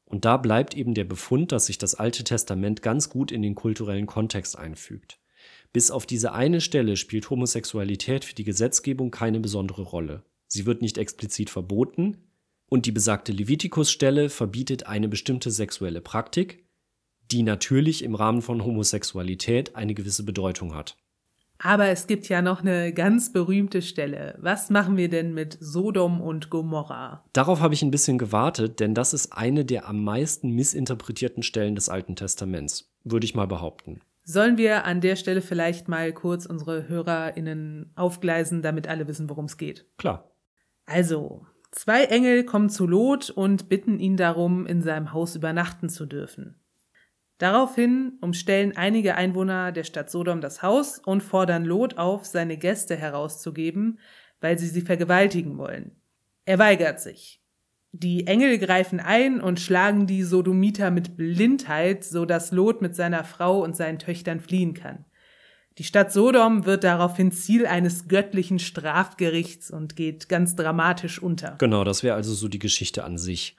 Und 0.08 0.24
da 0.24 0.38
bleibt 0.38 0.74
eben 0.74 0.94
der 0.94 1.04
Befund, 1.04 1.52
dass 1.52 1.66
sich 1.66 1.76
das 1.76 1.94
Alte 1.94 2.24
Testament 2.24 2.80
ganz 2.80 3.10
gut 3.10 3.30
in 3.30 3.42
den 3.42 3.54
kulturellen 3.54 4.06
Kontext 4.06 4.58
einfügt. 4.58 5.20
Bis 5.70 5.90
auf 5.90 6.06
diese 6.06 6.32
eine 6.32 6.62
Stelle 6.62 6.96
spielt 6.96 7.28
Homosexualität 7.28 8.24
für 8.24 8.34
die 8.34 8.44
Gesetzgebung 8.44 9.10
keine 9.10 9.38
besondere 9.38 9.82
Rolle. 9.82 10.24
Sie 10.46 10.64
wird 10.64 10.80
nicht 10.80 10.96
explizit 10.96 11.50
verboten 11.50 12.16
und 12.70 12.86
die 12.86 12.92
besagte 12.92 13.32
Levitikus-Stelle 13.32 14.30
verbietet 14.30 14.86
eine 14.86 15.08
bestimmte 15.08 15.50
sexuelle 15.50 16.00
Praktik, 16.00 16.64
die 17.30 17.42
natürlich 17.42 18.02
im 18.02 18.14
Rahmen 18.14 18.40
von 18.40 18.64
Homosexualität 18.64 19.76
eine 19.76 19.92
gewisse 19.92 20.22
Bedeutung 20.22 20.74
hat. 20.74 20.96
Aber 21.58 21.88
es 21.88 22.06
gibt 22.06 22.28
ja 22.28 22.40
noch 22.40 22.60
eine 22.60 22.92
ganz 22.92 23.32
berühmte 23.32 23.82
Stelle. 23.82 24.36
Was 24.40 24.70
machen 24.70 24.96
wir 24.96 25.08
denn 25.08 25.34
mit 25.34 25.58
Sodom 25.60 26.20
und 26.20 26.50
Gomorra? 26.50 27.24
Darauf 27.32 27.60
habe 27.60 27.74
ich 27.74 27.82
ein 27.82 27.90
bisschen 27.90 28.18
gewartet, 28.18 28.78
denn 28.78 28.94
das 28.94 29.12
ist 29.12 29.32
eine 29.32 29.64
der 29.64 29.88
am 29.88 30.04
meisten 30.04 30.50
missinterpretierten 30.50 31.42
Stellen 31.42 31.74
des 31.74 31.88
Alten 31.88 32.14
Testaments, 32.14 32.92
würde 33.02 33.24
ich 33.24 33.34
mal 33.34 33.46
behaupten. 33.46 34.00
Sollen 34.24 34.58
wir 34.58 34.84
an 34.84 35.00
der 35.00 35.16
Stelle 35.16 35.40
vielleicht 35.40 35.88
mal 35.88 36.12
kurz 36.12 36.46
unsere 36.46 36.86
HörerInnen 36.86 37.92
aufgleisen, 37.96 38.62
damit 38.62 38.86
alle 38.86 39.08
wissen, 39.08 39.28
worum 39.28 39.46
es 39.46 39.56
geht? 39.56 39.86
Klar. 39.96 40.30
Also, 40.86 41.46
zwei 41.72 42.04
Engel 42.04 42.44
kommen 42.44 42.70
zu 42.70 42.86
Lot 42.86 43.30
und 43.30 43.68
bitten 43.68 43.98
ihn 43.98 44.16
darum, 44.16 44.66
in 44.66 44.82
seinem 44.82 45.12
Haus 45.12 45.34
übernachten 45.34 45.88
zu 45.88 46.06
dürfen. 46.06 46.60
Daraufhin 47.38 48.18
umstellen 48.20 48.76
einige 48.76 49.14
Einwohner 49.14 49.70
der 49.70 49.84
Stadt 49.84 50.10
Sodom 50.10 50.40
das 50.40 50.62
Haus 50.62 51.00
und 51.04 51.22
fordern 51.22 51.64
Lot 51.64 51.96
auf, 51.96 52.24
seine 52.24 52.56
Gäste 52.56 52.96
herauszugeben, 52.96 54.00
weil 54.40 54.58
sie 54.58 54.66
sie 54.66 54.82
vergewaltigen 54.82 55.56
wollen. 55.56 55.92
Er 56.44 56.58
weigert 56.58 57.00
sich. 57.00 57.40
Die 57.92 58.26
Engel 58.26 58.58
greifen 58.58 59.00
ein 59.00 59.40
und 59.40 59.60
schlagen 59.60 60.06
die 60.06 60.22
Sodomiter 60.22 60.90
mit 60.90 61.16
Blindheit, 61.16 62.04
so 62.04 62.24
dass 62.24 62.52
Lot 62.52 62.82
mit 62.82 62.94
seiner 62.94 63.24
Frau 63.24 63.62
und 63.62 63.76
seinen 63.76 63.98
Töchtern 63.98 64.40
fliehen 64.40 64.74
kann. 64.74 65.04
Die 65.78 65.84
Stadt 65.84 66.12
Sodom 66.12 66.66
wird 66.66 66.82
daraufhin 66.82 67.30
Ziel 67.30 67.64
eines 67.64 68.08
göttlichen 68.08 68.58
Strafgerichts 68.58 69.70
und 69.70 69.94
geht 69.94 70.28
ganz 70.28 70.56
dramatisch 70.56 71.22
unter. 71.22 71.54
Genau, 71.58 71.84
das 71.84 72.02
wäre 72.02 72.16
also 72.16 72.34
so 72.34 72.48
die 72.48 72.58
Geschichte 72.58 73.04
an 73.04 73.16
sich. 73.16 73.56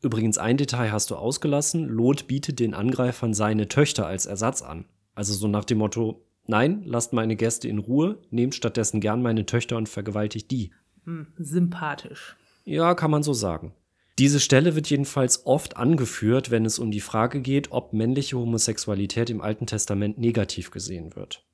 Übrigens, 0.00 0.38
ein 0.38 0.56
Detail 0.56 0.92
hast 0.92 1.10
du 1.10 1.16
ausgelassen. 1.16 1.88
Lot 1.88 2.26
bietet 2.26 2.60
den 2.60 2.74
Angreifern 2.74 3.34
seine 3.34 3.68
Töchter 3.68 4.06
als 4.06 4.26
Ersatz 4.26 4.62
an. 4.62 4.84
Also 5.14 5.34
so 5.34 5.48
nach 5.48 5.64
dem 5.64 5.78
Motto, 5.78 6.24
nein, 6.46 6.82
lasst 6.84 7.12
meine 7.12 7.34
Gäste 7.34 7.68
in 7.68 7.78
Ruhe, 7.78 8.18
nehmt 8.30 8.54
stattdessen 8.54 9.00
gern 9.00 9.22
meine 9.22 9.46
Töchter 9.46 9.76
und 9.76 9.88
vergewaltigt 9.88 10.50
die. 10.50 10.72
Hm, 11.04 11.26
sympathisch. 11.36 12.36
Ja, 12.64 12.94
kann 12.94 13.10
man 13.10 13.22
so 13.22 13.32
sagen. 13.32 13.74
Diese 14.18 14.40
Stelle 14.40 14.74
wird 14.74 14.90
jedenfalls 14.90 15.46
oft 15.46 15.76
angeführt, 15.76 16.50
wenn 16.50 16.64
es 16.64 16.78
um 16.78 16.90
die 16.90 17.00
Frage 17.00 17.40
geht, 17.40 17.70
ob 17.70 17.92
männliche 17.92 18.36
Homosexualität 18.36 19.30
im 19.30 19.40
Alten 19.40 19.66
Testament 19.66 20.18
negativ 20.18 20.70
gesehen 20.70 21.14
wird. 21.14 21.44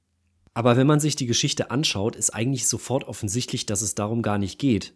Aber 0.54 0.76
wenn 0.76 0.86
man 0.86 1.00
sich 1.00 1.16
die 1.16 1.26
Geschichte 1.26 1.70
anschaut, 1.70 2.16
ist 2.16 2.30
eigentlich 2.30 2.66
sofort 2.66 3.04
offensichtlich, 3.04 3.66
dass 3.66 3.82
es 3.82 3.94
darum 3.94 4.22
gar 4.22 4.38
nicht 4.38 4.58
geht. 4.58 4.94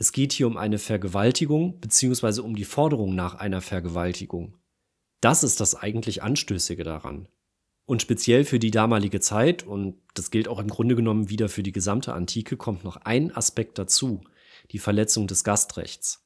Es 0.00 0.12
geht 0.12 0.32
hier 0.32 0.46
um 0.46 0.56
eine 0.56 0.78
Vergewaltigung 0.78 1.80
bzw. 1.80 2.40
um 2.40 2.54
die 2.54 2.64
Forderung 2.64 3.16
nach 3.16 3.34
einer 3.34 3.60
Vergewaltigung. 3.60 4.54
Das 5.20 5.42
ist 5.42 5.58
das 5.58 5.74
eigentlich 5.74 6.22
Anstößige 6.22 6.84
daran. 6.84 7.26
Und 7.84 8.00
speziell 8.00 8.44
für 8.44 8.60
die 8.60 8.70
damalige 8.70 9.18
Zeit, 9.18 9.64
und 9.64 9.96
das 10.14 10.30
gilt 10.30 10.46
auch 10.46 10.60
im 10.60 10.68
Grunde 10.68 10.94
genommen 10.94 11.30
wieder 11.30 11.48
für 11.48 11.64
die 11.64 11.72
gesamte 11.72 12.12
Antike, 12.12 12.56
kommt 12.56 12.84
noch 12.84 12.98
ein 12.98 13.34
Aspekt 13.34 13.76
dazu, 13.76 14.20
die 14.70 14.78
Verletzung 14.78 15.26
des 15.26 15.42
Gastrechts. 15.42 16.24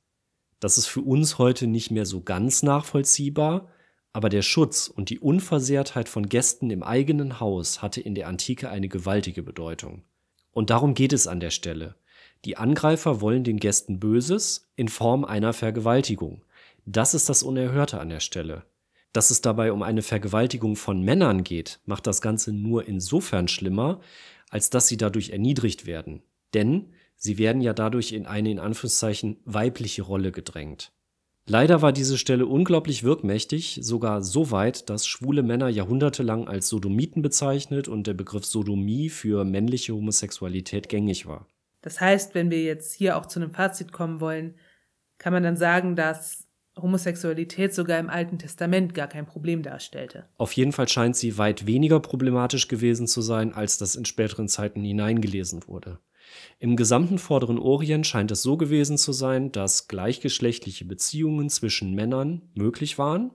Das 0.61 0.77
ist 0.77 0.87
für 0.87 1.01
uns 1.01 1.39
heute 1.39 1.67
nicht 1.67 1.91
mehr 1.91 2.05
so 2.05 2.21
ganz 2.21 2.63
nachvollziehbar, 2.63 3.71
aber 4.13 4.29
der 4.29 4.43
Schutz 4.43 4.87
und 4.89 5.09
die 5.09 5.19
Unversehrtheit 5.19 6.11
von 6.11 6.29
Gästen 6.29 6.69
im 6.69 6.83
eigenen 6.83 7.41
Haus 7.41 7.81
hatte 7.81 8.03
in 8.03 8.15
der 8.15 8.29
Antike 8.29 8.69
eine 8.69 8.89
gewaltige 8.89 9.43
Bedeutung. 9.43 10.03
Und 10.51 10.69
darum 10.69 10.93
geht 10.93 11.15
es 11.15 11.27
an 11.27 11.41
der 11.41 11.51
Stelle. 11.51 11.95
Die 12.45 12.57
Angreifer 12.57 13.21
wollen 13.21 13.45
den 13.45 13.59
Gästen 13.59 14.01
Böses 14.01 14.69
in 14.75 14.89
Form 14.89 15.25
einer 15.25 15.53
Vergewaltigung. 15.53 16.43
Das 16.85 17.15
ist 17.15 17.29
das 17.29 17.45
Unerhörte 17.45 18.01
an 18.01 18.09
der 18.09 18.21
Stelle. 18.21 18.65
Dass 19.13 19.31
es 19.31 19.43
dabei 19.43 19.73
um 19.73 19.83
eine 19.83 20.03
Vergewaltigung 20.03 20.75
von 20.75 21.03
Männern 21.03 21.45
geht, 21.45 21.81
macht 21.85 22.07
das 22.07 22.21
Ganze 22.21 22.53
nur 22.53 22.89
insofern 22.89 23.47
schlimmer, 23.47 24.01
als 24.51 24.71
dass 24.71 24.89
sie 24.89 24.97
dadurch 24.97 25.31
erniedrigt 25.31 25.87
werden. 25.87 26.23
Denn 26.53 26.93
sie 27.17 27.39
werden 27.39 27.63
ja 27.63 27.75
dadurch 27.75 28.13
in 28.13 28.27
eine 28.27 28.51
in 28.51 28.59
Anführungszeichen 28.59 29.39
weibliche 29.45 30.03
Rolle 30.03 30.33
gedrängt. 30.33 30.93
Leider 31.47 31.83
war 31.83 31.93
diese 31.93 32.19
Stelle 32.19 32.47
unglaublich 32.47 33.03
wirkmächtig, 33.03 33.79
sogar 33.83 34.23
so 34.23 34.51
weit, 34.51 34.89
dass 34.91 35.07
schwule 35.07 35.43
Männer 35.43 35.69
jahrhundertelang 35.69 36.49
als 36.49 36.69
Sodomiten 36.69 37.21
bezeichnet 37.21 37.89
und 37.89 38.07
der 38.07 38.15
Begriff 38.15 38.45
Sodomie 38.45 39.11
für 39.11 39.45
männliche 39.45 39.93
Homosexualität 39.93 40.89
gängig 40.89 41.27
war. 41.27 41.47
Das 41.83 42.01
heißt, 42.01 42.35
wenn 42.35 42.51
wir 42.51 42.63
jetzt 42.63 42.95
hier 42.95 43.17
auch 43.17 43.27
zu 43.27 43.41
einem 43.41 43.51
Fazit 43.51 43.93
kommen 43.93 44.21
wollen, 44.21 44.55
kann 45.19 45.33
man 45.33 45.43
dann 45.43 45.57
sagen, 45.57 45.95
dass 45.95 46.49
Homosexualität 46.81 47.75
sogar 47.75 47.99
im 47.99 48.09
Alten 48.09 48.39
Testament 48.39 48.95
gar 48.95 49.09
kein 49.09 49.27
Problem 49.27 49.63
darstellte. 49.63 50.27
Auf 50.39 50.53
jeden 50.53 50.73
Fall 50.73 50.89
scheint 50.89 51.17
sie 51.17 51.37
weit 51.37 51.67
weniger 51.67 52.01
problematisch 52.01 52.67
gewesen 52.69 53.07
zu 53.07 53.21
sein, 53.21 53.53
als 53.53 53.77
das 53.77 53.95
in 53.95 54.07
späteren 54.07 54.49
Zeiten 54.49 54.83
hineingelesen 54.83 55.67
wurde. 55.67 55.99
Im 56.59 56.77
gesamten 56.77 57.19
Vorderen 57.19 57.59
Orient 57.59 58.07
scheint 58.07 58.31
es 58.31 58.43
so 58.43 58.57
gewesen 58.57 58.97
zu 58.97 59.13
sein, 59.13 59.53
dass 59.53 59.89
gleichgeschlechtliche 59.89 60.87
Beziehungen 60.87 61.51
zwischen 61.51 61.95
Männern 61.95 62.43
möglich 62.55 62.97
waren 62.97 63.33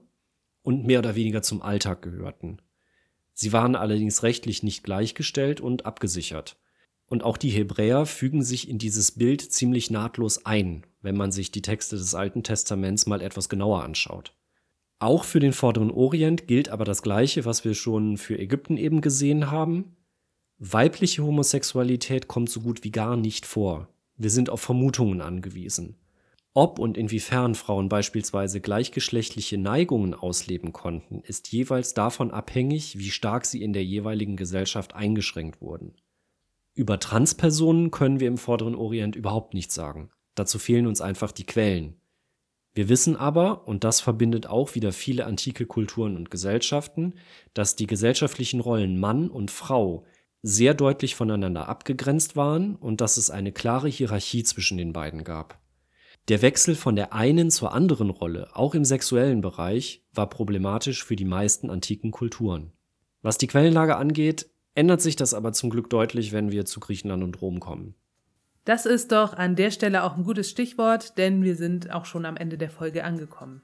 und 0.62 0.84
mehr 0.84 0.98
oder 0.98 1.14
weniger 1.14 1.42
zum 1.42 1.62
Alltag 1.62 2.02
gehörten. 2.02 2.60
Sie 3.34 3.52
waren 3.52 3.76
allerdings 3.76 4.24
rechtlich 4.24 4.64
nicht 4.64 4.82
gleichgestellt 4.82 5.60
und 5.60 5.86
abgesichert. 5.86 6.58
Und 7.08 7.22
auch 7.22 7.38
die 7.38 7.50
Hebräer 7.50 8.06
fügen 8.06 8.42
sich 8.42 8.68
in 8.68 8.78
dieses 8.78 9.12
Bild 9.12 9.40
ziemlich 9.40 9.90
nahtlos 9.90 10.44
ein, 10.44 10.84
wenn 11.00 11.16
man 11.16 11.32
sich 11.32 11.50
die 11.50 11.62
Texte 11.62 11.96
des 11.96 12.14
Alten 12.14 12.42
Testaments 12.42 13.06
mal 13.06 13.22
etwas 13.22 13.48
genauer 13.48 13.82
anschaut. 13.82 14.34
Auch 14.98 15.24
für 15.24 15.40
den 15.40 15.52
Vorderen 15.52 15.90
Orient 15.90 16.46
gilt 16.46 16.68
aber 16.68 16.84
das 16.84 17.02
Gleiche, 17.02 17.44
was 17.44 17.64
wir 17.64 17.74
schon 17.74 18.18
für 18.18 18.38
Ägypten 18.38 18.76
eben 18.76 19.00
gesehen 19.00 19.50
haben. 19.50 19.96
Weibliche 20.58 21.22
Homosexualität 21.22 22.26
kommt 22.26 22.50
so 22.50 22.60
gut 22.60 22.82
wie 22.84 22.90
gar 22.90 23.16
nicht 23.16 23.46
vor. 23.46 23.88
Wir 24.16 24.30
sind 24.30 24.50
auf 24.50 24.60
Vermutungen 24.60 25.20
angewiesen. 25.20 25.94
Ob 26.52 26.80
und 26.80 26.98
inwiefern 26.98 27.54
Frauen 27.54 27.88
beispielsweise 27.88 28.60
gleichgeschlechtliche 28.60 29.56
Neigungen 29.56 30.14
ausleben 30.14 30.72
konnten, 30.72 31.20
ist 31.20 31.52
jeweils 31.52 31.94
davon 31.94 32.32
abhängig, 32.32 32.98
wie 32.98 33.10
stark 33.10 33.46
sie 33.46 33.62
in 33.62 33.72
der 33.72 33.84
jeweiligen 33.84 34.36
Gesellschaft 34.36 34.96
eingeschränkt 34.96 35.60
wurden. 35.60 35.94
Über 36.78 37.00
Transpersonen 37.00 37.90
können 37.90 38.20
wir 38.20 38.28
im 38.28 38.38
Vorderen 38.38 38.76
Orient 38.76 39.16
überhaupt 39.16 39.52
nichts 39.52 39.74
sagen. 39.74 40.12
Dazu 40.36 40.60
fehlen 40.60 40.86
uns 40.86 41.00
einfach 41.00 41.32
die 41.32 41.44
Quellen. 41.44 42.00
Wir 42.72 42.88
wissen 42.88 43.16
aber, 43.16 43.66
und 43.66 43.82
das 43.82 44.00
verbindet 44.00 44.46
auch 44.46 44.76
wieder 44.76 44.92
viele 44.92 45.26
antike 45.26 45.66
Kulturen 45.66 46.16
und 46.16 46.30
Gesellschaften, 46.30 47.14
dass 47.52 47.74
die 47.74 47.88
gesellschaftlichen 47.88 48.60
Rollen 48.60 49.00
Mann 49.00 49.28
und 49.28 49.50
Frau 49.50 50.04
sehr 50.42 50.72
deutlich 50.72 51.16
voneinander 51.16 51.68
abgegrenzt 51.68 52.36
waren 52.36 52.76
und 52.76 53.00
dass 53.00 53.16
es 53.16 53.28
eine 53.28 53.50
klare 53.50 53.88
Hierarchie 53.88 54.44
zwischen 54.44 54.78
den 54.78 54.92
beiden 54.92 55.24
gab. 55.24 55.58
Der 56.28 56.42
Wechsel 56.42 56.76
von 56.76 56.94
der 56.94 57.12
einen 57.12 57.50
zur 57.50 57.72
anderen 57.72 58.10
Rolle, 58.10 58.54
auch 58.54 58.76
im 58.76 58.84
sexuellen 58.84 59.40
Bereich, 59.40 60.04
war 60.12 60.28
problematisch 60.28 61.02
für 61.02 61.16
die 61.16 61.24
meisten 61.24 61.70
antiken 61.70 62.12
Kulturen. 62.12 62.72
Was 63.20 63.36
die 63.36 63.48
Quellenlage 63.48 63.96
angeht, 63.96 64.48
ändert 64.78 65.02
sich 65.02 65.16
das 65.16 65.34
aber 65.34 65.52
zum 65.52 65.70
Glück 65.70 65.90
deutlich, 65.90 66.30
wenn 66.32 66.52
wir 66.52 66.64
zu 66.64 66.78
Griechenland 66.78 67.24
und 67.24 67.42
Rom 67.42 67.58
kommen. 67.58 67.94
Das 68.64 68.86
ist 68.86 69.10
doch 69.10 69.32
an 69.32 69.56
der 69.56 69.72
Stelle 69.72 70.04
auch 70.04 70.16
ein 70.16 70.22
gutes 70.22 70.48
Stichwort, 70.50 71.18
denn 71.18 71.42
wir 71.42 71.56
sind 71.56 71.90
auch 71.90 72.04
schon 72.04 72.24
am 72.24 72.36
Ende 72.36 72.58
der 72.58 72.70
Folge 72.70 73.02
angekommen. 73.02 73.62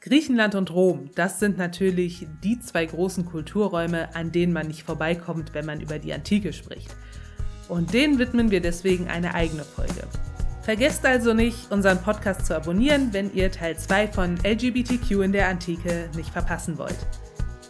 Griechenland 0.00 0.56
und 0.56 0.72
Rom, 0.72 1.10
das 1.14 1.38
sind 1.38 1.56
natürlich 1.56 2.26
die 2.42 2.58
zwei 2.58 2.86
großen 2.86 3.26
Kulturräume, 3.26 4.12
an 4.16 4.32
denen 4.32 4.52
man 4.52 4.66
nicht 4.66 4.82
vorbeikommt, 4.82 5.54
wenn 5.54 5.66
man 5.66 5.80
über 5.80 6.00
die 6.00 6.12
Antike 6.12 6.52
spricht. 6.52 6.96
Und 7.68 7.92
denen 7.92 8.18
widmen 8.18 8.50
wir 8.50 8.60
deswegen 8.60 9.06
eine 9.06 9.34
eigene 9.34 9.62
Folge. 9.62 10.08
Vergesst 10.62 11.06
also 11.06 11.32
nicht, 11.32 11.70
unseren 11.70 12.02
Podcast 12.02 12.46
zu 12.46 12.56
abonnieren, 12.56 13.12
wenn 13.12 13.32
ihr 13.34 13.52
Teil 13.52 13.78
2 13.78 14.08
von 14.08 14.36
LGBTQ 14.44 15.10
in 15.22 15.32
der 15.32 15.48
Antike 15.48 16.10
nicht 16.16 16.30
verpassen 16.30 16.76
wollt. 16.76 16.98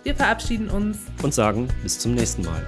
Wir 0.03 0.15
verabschieden 0.15 0.71
uns 0.71 0.99
und 1.23 1.35
sagen 1.35 1.69
bis 1.83 1.99
zum 1.99 2.15
nächsten 2.15 2.43
Mal. 2.43 2.67